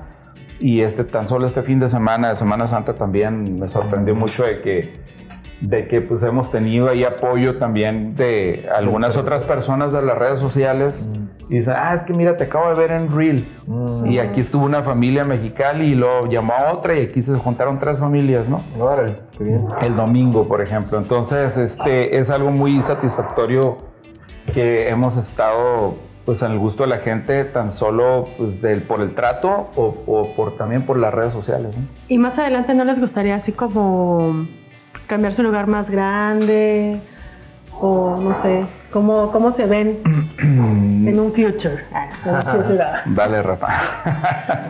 [0.59, 4.45] Y este, tan solo este fin de semana, de Semana Santa, también me sorprendió mucho
[4.45, 4.93] de que,
[5.63, 10.39] de que pues hemos tenido ahí apoyo también de algunas otras personas de las redes
[10.39, 11.01] sociales.
[11.49, 13.47] Y dicen, ah, es que mira, te acabo de ver en Reel.
[13.65, 14.07] Mm.
[14.07, 17.79] Y aquí estuvo una familia mexicana y lo llamó a otra y aquí se juntaron
[17.79, 18.61] tres familias, ¿no?
[18.77, 19.65] Órale, qué bien.
[19.81, 20.97] el domingo, por ejemplo.
[20.97, 23.77] Entonces, este es algo muy satisfactorio
[24.53, 25.95] que hemos estado
[26.25, 29.93] pues en el gusto de la gente tan solo pues, del, por el trato o,
[30.07, 31.75] o por también por las redes sociales.
[31.77, 31.83] ¿no?
[32.07, 34.47] Y más adelante no les gustaría así como
[35.07, 37.01] cambiarse un lugar más grande
[37.79, 39.99] o no sé, cómo, cómo se ven
[40.39, 41.83] en un future.
[42.25, 42.85] En un future.
[43.07, 43.67] Dale, Rafa.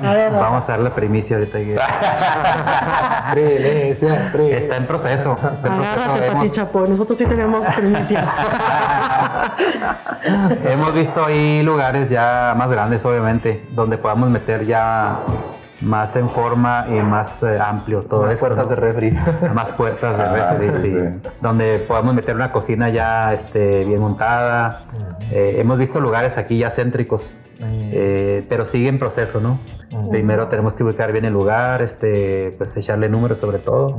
[0.04, 1.58] A ver, Vamos a dar la primicia ahorita.
[1.60, 1.78] que-
[3.34, 4.58] Primicia, primicia.
[4.58, 5.38] Está en proceso.
[5.54, 6.86] Está en proceso.
[6.88, 8.30] Nosotros sí tenemos primicias.
[10.66, 15.20] hemos visto ahí lugares ya más grandes, obviamente, donde podamos meter ya
[15.84, 18.48] más en forma y más eh, amplio todo Más esto.
[18.48, 18.70] puertas ¿no?
[18.70, 19.12] de refri.
[19.54, 21.30] Más puertas de Ah, refri, sí, sí, sí.
[21.42, 24.86] Donde podamos meter una cocina ya este, bien montada.
[25.32, 29.60] Eh, hemos visto lugares aquí ya céntricos, eh, pero sigue en proceso, ¿no?
[30.10, 33.96] Primero tenemos que ubicar bien el lugar, este, pues echarle números sobre todo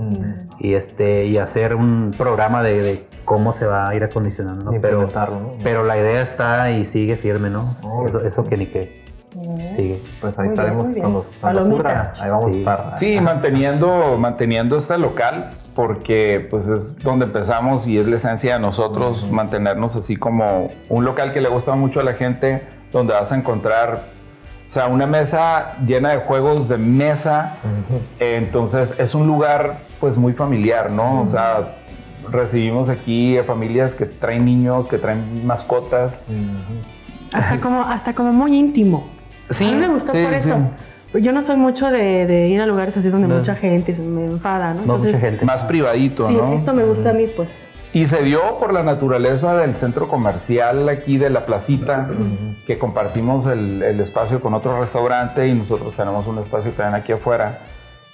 [0.58, 4.80] y, este, y hacer un programa de, de cómo se va a ir acondicionando, ¿no?
[4.80, 5.52] Pero, ¿no?
[5.62, 7.76] pero la idea está y sigue firme, ¿no?
[7.82, 9.03] Oh, eso, eso que ni que
[9.74, 10.02] sigue.
[10.20, 11.00] Pues ahí Muy estaremos bien.
[11.00, 12.12] cuando, cuando ocurra.
[12.20, 12.50] Ahí vamos Sí.
[12.54, 12.92] a estar.
[12.98, 18.60] Sí, manteniendo, manteniendo este local, porque pues es donde empezamos y es la esencia de
[18.60, 23.32] nosotros, mantenernos así como un local que le gusta mucho a la gente, donde vas
[23.32, 24.04] a encontrar,
[24.66, 27.56] o sea, una mesa llena de juegos de mesa,
[28.20, 31.22] entonces es un lugar pues muy familiar, ¿no?
[31.22, 31.74] O sea,
[32.30, 36.22] recibimos aquí a familias que traen niños, que traen mascotas.
[37.32, 39.08] hasta, como, hasta como muy íntimo.
[39.50, 40.48] Sí, a mí me gustó sí, por sí.
[40.50, 40.58] eso.
[41.20, 43.36] Yo no soy mucho de, de ir a lugares así donde No.
[43.38, 44.82] mucha gente se me enfada, ¿no?
[44.84, 45.44] No mucha gente.
[45.44, 46.52] Más privadito, Sí, ¿no?
[46.54, 47.48] esto me gusta a mí, pues.
[47.92, 52.08] Y se dio por la naturaleza del centro comercial aquí de la placita,
[52.66, 57.12] que compartimos el, el espacio con otro restaurante y nosotros tenemos un espacio también aquí
[57.12, 57.60] afuera.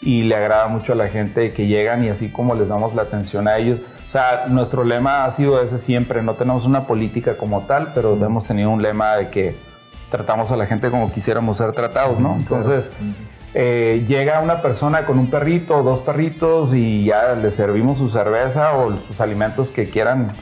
[0.03, 3.03] Y le agrada mucho a la gente que llegan y así como les damos la
[3.03, 3.79] atención a ellos.
[4.07, 6.21] O sea, nuestro lema ha sido ese siempre.
[6.23, 9.55] No tenemos una política como tal, pero hemos tenido un lema de que
[10.11, 12.35] tratamos a la gente como quisiéramos ser tratados, ¿no?
[12.37, 12.93] Entonces,
[13.55, 18.09] eh, llega una persona con un perrito o dos perritos y ya le servimos su
[18.09, 20.33] cerveza o sus alimentos que quieran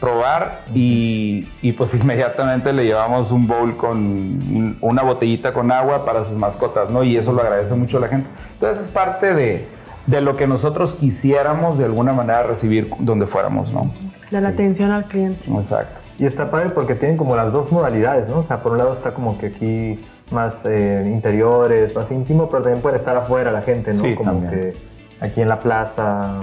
[0.00, 6.04] probar y, y pues inmediatamente le llevamos un bowl con un- una botellita con agua
[6.04, 7.02] para sus mascotas, ¿no?
[7.04, 8.26] Y eso lo agradece mucho la gente.
[8.54, 9.68] Entonces es parte de,
[10.06, 13.92] de lo que nosotros quisiéramos de alguna manera recibir donde fuéramos, ¿no?
[14.30, 15.50] De la atención al cliente.
[15.50, 16.00] Exacto.
[16.18, 18.38] Y está padre porque tienen como las dos modalidades, ¿no?
[18.38, 22.62] O sea, por un lado está como que aquí más eh, interiores, más íntimo, pero
[22.62, 24.02] también puede estar afuera la gente, ¿no?
[24.02, 24.50] Sí, como también.
[24.50, 24.76] que
[25.20, 26.40] aquí en la plaza,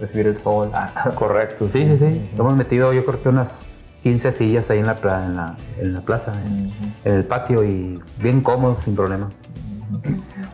[0.00, 0.70] recibir el sol.
[0.72, 1.68] Ah, Correcto.
[1.68, 2.30] Sí, sí, sí.
[2.36, 3.68] Hemos metido yo creo que unas
[4.02, 6.72] 15 sillas ahí en la, pla- en la, en la plaza, en,
[7.04, 9.28] en el patio y bien cómodos, sin problema.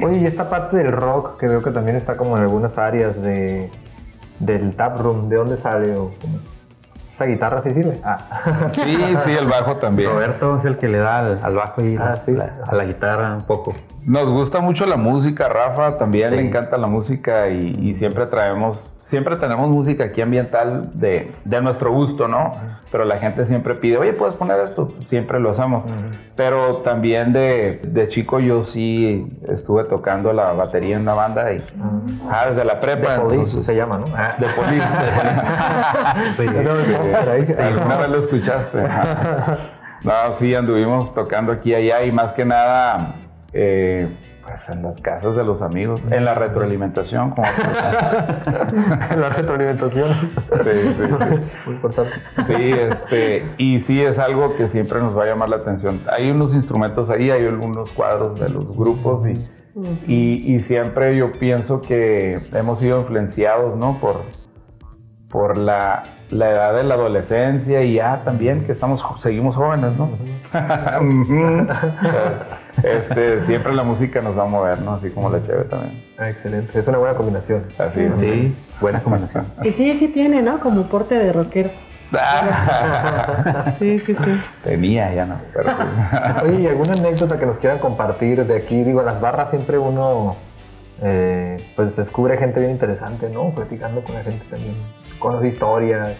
[0.04, 3.20] Oye, y esta parte del rock que veo que también está como en algunas áreas
[3.22, 3.70] de,
[4.40, 5.94] del tap room, ¿de dónde sale?
[5.96, 6.40] O como-
[7.18, 7.98] ¿Esa guitarra sí sirve?
[8.04, 8.68] Ah.
[8.70, 10.08] Sí, sí, el bajo también.
[10.08, 12.30] Roberto es el que le da al, al bajo y Ah, la- sí.
[12.30, 13.74] la- a la guitarra un poco.
[14.08, 16.36] Nos gusta mucho la música, Rafa también Sí.
[16.36, 21.60] le encanta la música y, y siempre traemos, siempre tenemos música aquí ambiental de, de
[21.60, 22.54] nuestro gusto, ¿no?
[22.90, 24.94] Pero la gente siempre pide, oye, ¿puedes poner esto?
[25.02, 25.84] Siempre lo hacemos.
[26.36, 31.62] Pero también de, de chico yo sí estuve tocando la batería en una banda y
[32.30, 33.08] ah, desde la prepa.
[33.16, 34.06] The Police entonces- se llama, ¿no?
[34.16, 34.34] Ah.
[34.38, 36.48] De Police, de.
[36.48, 37.28] Sí.
[37.30, 37.42] Ahí.
[37.42, 38.78] Sí, alguna vez lo escuchaste.
[40.00, 43.16] No, sí, anduvimos tocando aquí y allá y más que nada,
[43.52, 44.08] eh,
[44.48, 47.30] pues en las casas de los amigos, en la retroalimentación.
[47.30, 47.46] Como
[49.16, 50.10] La retroalimentación.
[50.10, 51.04] sí, sí, sí.
[51.66, 52.12] Muy importante.
[52.44, 56.00] Sí, este, y sí es algo que siempre nos va a llamar la atención.
[56.10, 59.46] Hay unos instrumentos ahí, hay algunos cuadros de los grupos y,
[60.06, 64.00] y, y siempre yo pienso que hemos sido influenciados, ¿no?
[64.00, 64.22] Por,
[65.28, 70.10] por la, la edad de la adolescencia y ya también que estamos, seguimos jóvenes, ¿no?
[72.82, 74.94] Este, siempre la música nos va a mover, ¿no?
[74.94, 76.04] Así como la cheve también.
[76.18, 76.78] Ah, excelente.
[76.78, 77.62] Es una buena combinación.
[77.78, 78.18] Así es.
[78.18, 79.46] Sí, buena combinación.
[79.62, 80.60] Y sí, sí tiene, ¿no?
[80.60, 81.70] Como porte de rockero.
[83.78, 84.40] Sí, sí, sí.
[84.64, 85.82] Tenía, ya no, pero sí.
[86.42, 88.82] Oye, ¿y alguna anécdota que nos quieran compartir de aquí?
[88.82, 90.36] Digo, en las barras siempre uno
[91.02, 93.50] eh, pues descubre gente bien interesante, ¿no?
[93.50, 94.74] Platicando con la gente también.
[95.18, 96.16] Conoce historias.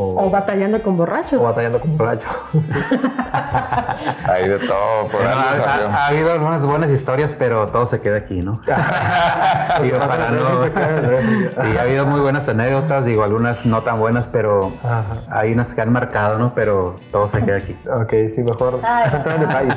[0.00, 1.40] O, O batallando con borrachos.
[1.40, 2.30] o batallando con borrachos.
[4.28, 5.88] Hay de todo, por algo ha, salió.
[5.88, 8.60] ha- ha habido algunas buenas historias, pero todo se queda aquí, ¿no?
[9.82, 10.64] Digo, para no-
[11.62, 15.22] Sí, ha habido muy buenas anécdotas, digo, algunas no tan buenas, pero Ajá.
[15.30, 16.54] hay unas que han marcado, ¿no?
[16.54, 17.76] Pero todo se queda aquí.
[17.90, 19.10] Ok, sí, mejor Ay.
[19.12, 19.74] entrar en detalles.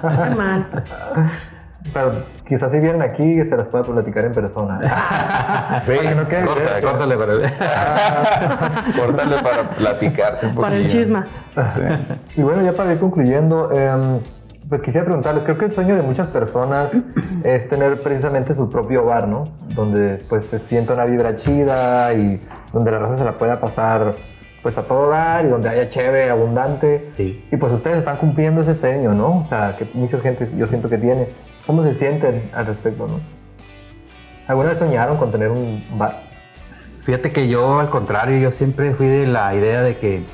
[0.00, 0.66] Qué mal.
[1.92, 2.12] Pero
[2.46, 4.78] quizás si vienen aquí se las pueda platicar en persona.
[5.82, 6.80] Sí, Para que no quede Corta-.
[6.80, 7.32] Córtale para
[8.96, 11.26] Córtale para platicarte un Para el chisma.
[11.68, 11.80] Sí.
[12.36, 14.20] Y bueno, ya para ir concluyendo, em,
[14.68, 16.92] pues quisiera preguntarles, creo que el sueño de muchas personas
[17.44, 19.48] es tener precisamente su propio hogar, ¿no?
[19.74, 22.40] Donde pues se sienta una vibra chida y
[22.72, 24.14] donde la raza se la pueda pasar
[24.62, 27.10] pues a todo dar y donde haya chévere, abundante.
[27.16, 27.46] Sí.
[27.50, 29.38] Y pues ustedes están cumpliendo ese sueño, ¿no?
[29.38, 31.28] O sea, que mucha gente yo siento que tiene.
[31.68, 33.20] ¿Cómo se sienten al respecto, no?
[34.46, 36.22] ¿Alguna vez soñaron con tener un bar?
[37.02, 40.24] Fíjate que yo, al contrario, yo siempre fui de la idea de que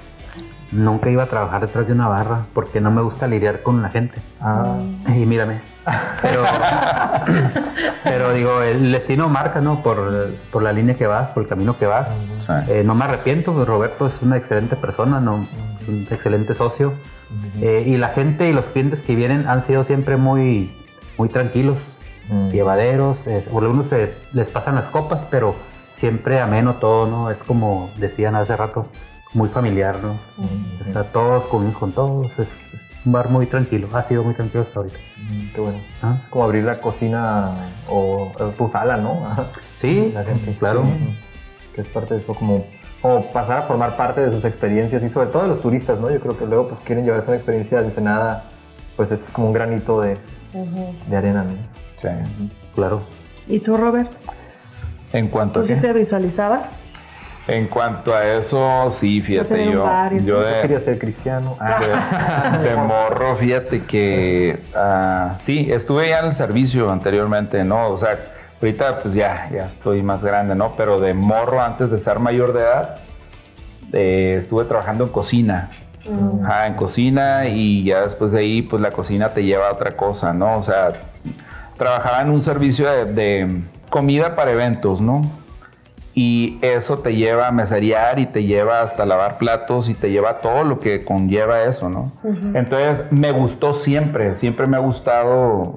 [0.70, 3.88] nunca iba a trabajar detrás de una barra porque no me gusta lidiar con la
[3.88, 4.22] gente.
[4.40, 4.76] Ah,
[5.08, 5.60] Y mírame.
[6.22, 6.44] Pero,
[8.04, 9.82] pero digo, el destino marca, ¿no?
[9.82, 12.22] Por, por la línea que vas, por el camino que vas.
[12.38, 12.52] Sí.
[12.68, 15.48] Eh, no me arrepiento, pues, Roberto es una excelente persona, ¿no?
[15.80, 16.92] es un excelente socio.
[17.60, 20.72] Eh, y la gente y los clientes que vienen han sido siempre muy,
[21.18, 21.96] muy tranquilos,
[22.30, 22.48] Mm.
[22.52, 23.26] llevaderos.
[23.26, 25.54] Eh, por algunos se les pasan las copas, pero
[25.92, 27.30] siempre ameno todo, ¿no?
[27.30, 28.86] Es como decían hace rato,
[29.34, 30.16] muy familiar, ¿no?
[30.80, 32.38] O sea, todos comimos con todos.
[32.38, 32.70] Es
[33.04, 34.96] un bar muy tranquilo, ha sido muy tranquilo hasta ahorita.
[35.18, 35.78] mm, qué bueno.
[36.02, 36.16] ¿Ah?
[36.22, 37.52] Es como abrir la cocina
[37.90, 39.18] o, o tu sala, ¿no?
[39.76, 40.56] Sí, la gente.
[40.58, 40.82] claro.
[40.84, 41.16] Sí,
[41.74, 42.64] que es parte de eso, como,
[43.02, 46.10] como pasar a formar parte de sus experiencias y sobre todo de los turistas, ¿no?
[46.10, 48.44] Yo creo que luego pues quieren llevarse una experiencia de Ensenada,
[48.96, 50.16] pues este es como un granito de,
[51.08, 51.52] de arena, ¿no?
[51.96, 52.08] Sí.
[52.74, 53.02] Claro.
[53.46, 54.10] ¿Y tú, Robert?
[55.12, 55.80] En cuanto ¿Tú a qué?
[55.80, 56.70] te visualizabas?
[57.46, 61.58] En cuanto a eso, sí, fíjate, yo, yo Yo de, quería ser cristiano.
[62.62, 67.88] de, de morro, fíjate que ah, sí, estuve ya en el servicio anteriormente, ¿no?
[67.88, 68.18] O sea,
[68.62, 70.74] ahorita pues ya, ya estoy más grande, ¿no?
[70.74, 72.96] Pero de morro, antes de ser mayor de edad,
[73.92, 75.68] eh, estuve trabajando en cocina.
[76.42, 79.96] Ajá, en cocina y ya después de ahí, pues la cocina te lleva a otra
[79.96, 80.56] cosa, ¿no?
[80.56, 80.92] O sea,
[81.76, 85.30] trabajaba en un servicio de, de comida para eventos, ¿no?
[86.16, 90.30] Y eso te lleva a meserear y te lleva hasta lavar platos y te lleva
[90.30, 92.12] a todo lo que conlleva eso, ¿no?
[92.54, 95.74] Entonces me gustó siempre, siempre me ha gustado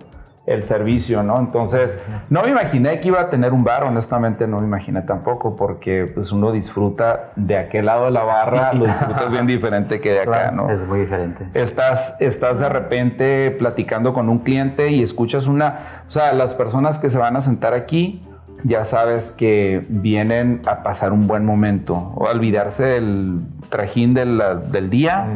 [0.47, 1.37] el servicio, ¿no?
[1.39, 5.55] Entonces no me imaginé que iba a tener un bar, honestamente no me imaginé tampoco,
[5.57, 10.13] porque pues uno disfruta de aquel lado de la barra, lo disfrutas bien diferente que
[10.13, 10.69] de acá, ¿no?
[10.71, 11.47] Es muy diferente.
[11.53, 16.97] Estás, estás de repente platicando con un cliente y escuchas una, o sea, las personas
[16.97, 18.23] que se van a sentar aquí,
[18.63, 24.25] ya sabes que vienen a pasar un buen momento o a olvidarse del trajín de
[24.25, 25.27] la- del día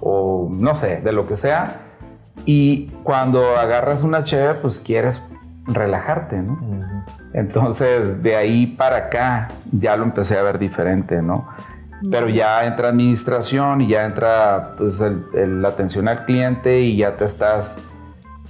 [0.00, 1.80] o no sé, de lo que sea.
[2.44, 5.26] Y cuando agarras una cheve, pues quieres
[5.66, 6.58] relajarte, ¿no?
[7.32, 11.48] Entonces, de ahí para acá ya lo empecé a ver diferente, ¿no?
[12.10, 16.96] Pero ya entra administración y ya entra pues, el- el- la atención al cliente y
[16.96, 17.78] ya te estás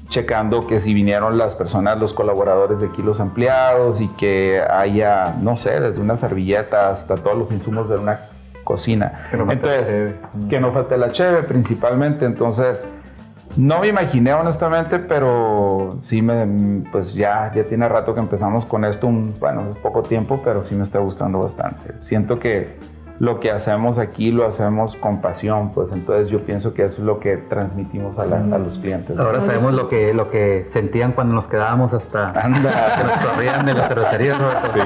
[0.09, 5.35] checando que si vinieron las personas, los colaboradores de aquí, los empleados y que haya,
[5.41, 8.21] no sé, desde una servilleta hasta todos los insumos de una
[8.65, 9.27] cocina.
[9.31, 10.15] Que no Entonces,
[10.49, 12.25] que no falte la cheve principalmente.
[12.25, 12.87] Entonces,
[13.57, 18.85] no me imaginé honestamente, pero sí me, pues ya, ya tiene rato que empezamos con
[18.85, 21.95] esto, un- bueno, es poco tiempo, pero sí me está gustando bastante.
[22.01, 22.77] Siento que
[23.19, 27.07] lo que hacemos aquí lo hacemos con pasión, pues entonces yo pienso que eso es
[27.07, 29.17] lo que transmitimos a, la- a los clientes.
[29.19, 32.71] Ahora sabemos lo que, lo que sentían cuando nos quedábamos hasta que Anda.
[33.05, 34.33] nos corrían de la cervecería.
[34.33, 34.73] ¿no?
[34.73, 34.81] Sí,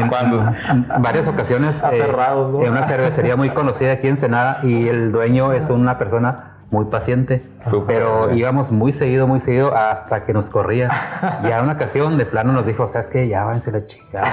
[0.00, 0.38] En, cuando...
[0.68, 2.62] en varias ocasiones eh, Aferrados, ¿no?
[2.64, 6.84] en una cervecería muy conocida aquí en Senada y el dueño es una persona muy
[6.84, 8.38] paciente, Súper pero bien.
[8.38, 10.88] íbamos muy seguido, muy seguido hasta que nos corría.
[11.42, 13.26] Y a una ocasión de plano nos dijo, ¿sabes qué?
[13.26, 14.30] Ya váyanse la chingada.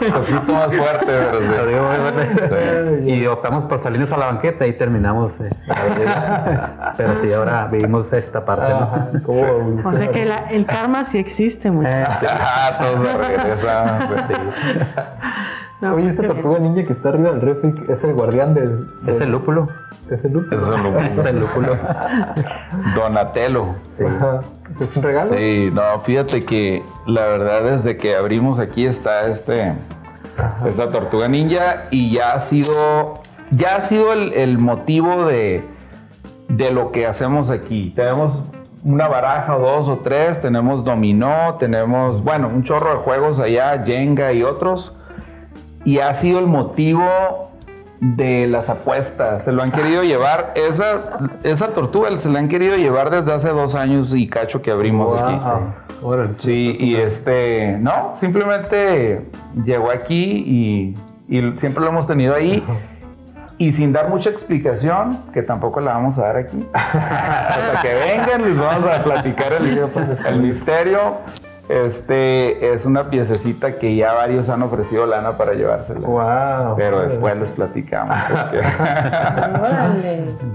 [0.00, 1.48] Un poquito más fuerte, pero sí.
[1.48, 3.02] Lo digo, bueno.
[3.02, 3.10] Sí.
[3.10, 5.40] Y optamos por salirnos a la banqueta y terminamos.
[5.40, 5.50] eh,
[6.96, 8.68] pero sí, ahora vivimos esta parte.
[8.70, 8.76] ¿no?
[8.76, 9.40] Ajá, ¿cómo
[9.82, 9.88] Sí.
[9.88, 12.14] O sea que la- el karma sí existe, muchachos.
[12.14, 12.26] Eh, sí.
[12.30, 13.08] Ah, todo se
[14.08, 14.34] pues sí.
[15.82, 18.86] No, Oye, pues esta tortuga ninja que está arriba del refri es el guardián del.
[19.04, 19.68] Es el lúpulo.
[20.08, 20.56] Es el lúpulo.
[20.56, 21.76] Es lo Es el lúpulo.
[22.94, 23.74] Donatello.
[23.90, 24.04] Sí.
[24.78, 25.36] ¿Es un regalo?
[25.36, 29.74] Sí, no, fíjate que la verdad desde que abrimos aquí está este
[30.64, 33.14] esta tortuga ninja y ya ha sido
[33.50, 35.64] ya ha sido el, el motivo de,
[36.48, 37.92] de lo que hacemos aquí.
[37.96, 38.44] Tenemos
[38.84, 43.82] una baraja o dos o tres, tenemos dominó, tenemos, bueno, un chorro de juegos allá,
[43.84, 44.96] Jenga y otros.
[45.84, 47.50] Y ha sido el motivo
[48.02, 49.44] de las apuestas.
[49.44, 53.50] Se lo han querido llevar, esa, esa tortuga se la han querido llevar desde hace
[53.50, 55.38] dos años y cacho que abrimos aquí.
[56.02, 56.30] Órale.
[56.38, 59.24] Sí, y este, no, simplemente
[59.64, 60.96] llegó aquí
[61.28, 62.64] y, y siempre lo hemos tenido ahí.
[63.58, 66.66] Y sin dar mucha explicación, que tampoco la vamos a dar aquí.
[66.74, 69.88] Hasta que vengan, les vamos a platicar el,
[70.26, 71.18] el misterio.
[71.68, 76.06] Este es una piececita que ya varios han ofrecido lana para llevársela.
[76.06, 76.76] Wow.
[76.76, 78.16] Pero después les platicamos.
[78.28, 78.62] porque-.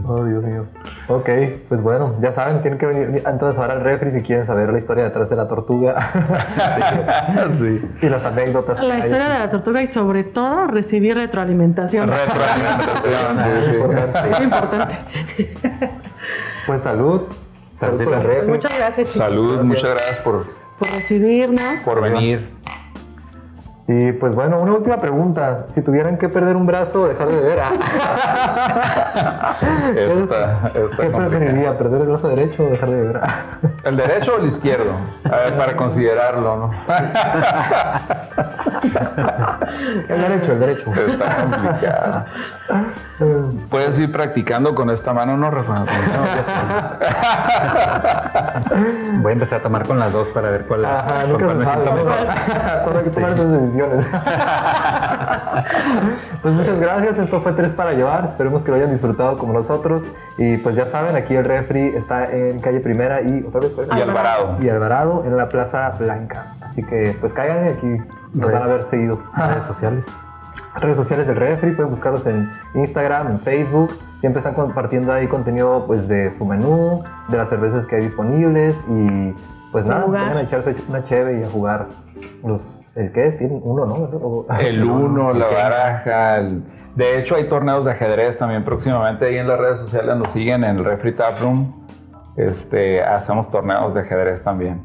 [0.10, 0.66] Oh, Dios mío.
[1.10, 1.30] Ok,
[1.68, 4.78] pues bueno, ya saben, tienen que venir entonces ahora al refri si quieren saber la
[4.78, 6.12] historia detrás de la tortuga
[7.60, 7.82] sí.
[8.01, 8.82] y las anécdotas.
[8.82, 12.10] La historia de la tortuga y sobre todo recibir retroalimentación.
[12.10, 13.76] Retroalimentación, sí, sí.
[14.36, 14.95] Muy importante.
[16.66, 17.24] Pues salud.
[17.74, 18.47] Salud el refri.
[18.47, 20.45] Muchas gracias chicos, Salud, muchas gracias por,
[20.78, 21.82] por recibirnos.
[21.84, 22.55] por venir.
[23.89, 25.67] Y pues bueno, una última pregunta.
[25.71, 29.55] Si tuvieran que perder un brazo o dejar de beber, ah,
[29.95, 31.78] Está, está ¿qué preferiría?
[31.78, 33.21] ¿Perder el brazo derecho o dejar de beber?
[33.86, 34.91] ¿El derecho o el izquierdo?
[35.23, 36.71] A ver, para considerarlo, ¿no?
[40.10, 40.94] El derecho, el derecho.
[40.94, 42.26] Está complicado.
[43.70, 45.76] Puedes ir practicando con esta mano, ¿no, Rafa?
[49.22, 51.58] Voy a empezar a tomar con las dos para ver cuál, Ajá, con nunca cuál
[51.58, 51.84] se me sabe.
[51.84, 52.18] siento mejor.
[52.84, 54.06] Cuando hay que tomar esas decisiones.
[56.42, 57.18] pues muchas gracias.
[57.20, 58.26] Esto fue Tres para Llevar.
[58.26, 60.04] Esperemos que lo hayan disfrutado como nosotros.
[60.38, 64.02] Y pues ya saben, aquí el refri está en calle Primera y otra vez Y
[64.02, 64.58] Alvarado.
[64.62, 66.54] y Alvarado en la Plaza Blanca.
[66.78, 67.97] Así que pues caigan y aquí
[68.36, 69.19] nos van a ver seguido.
[69.36, 70.15] Redes sociales.
[70.75, 73.97] redes sociales del refri, pueden buscarlos en Instagram, en Facebook.
[74.19, 78.80] Siempre están compartiendo ahí contenido pues de su menú, de las cervezas que hay disponibles
[78.88, 79.34] y
[79.71, 81.88] pues nada, vengan a echarse una cheve y a jugar
[82.45, 84.45] los el qué tienen uno, ¿no?
[84.59, 86.38] El uno, la baraja.
[86.38, 86.63] el-
[86.95, 89.25] De hecho, hay torneos de ajedrez también próximamente.
[89.25, 91.73] Ahí en las redes sociales nos siguen en el Refri Tap Room.
[92.36, 94.80] Este, hacemos torneos de ajedrez también.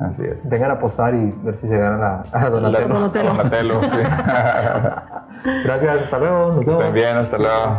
[0.00, 0.48] Así es.
[0.48, 2.88] Vengan a apostar y ver si se ganan a, a Donatello.
[2.88, 3.28] Donatello.
[3.30, 3.96] Donatello, sí.
[5.64, 6.52] Gracias, hasta luego.
[6.52, 6.82] Nos Que vemos.
[6.84, 7.76] estén bien, hasta luego.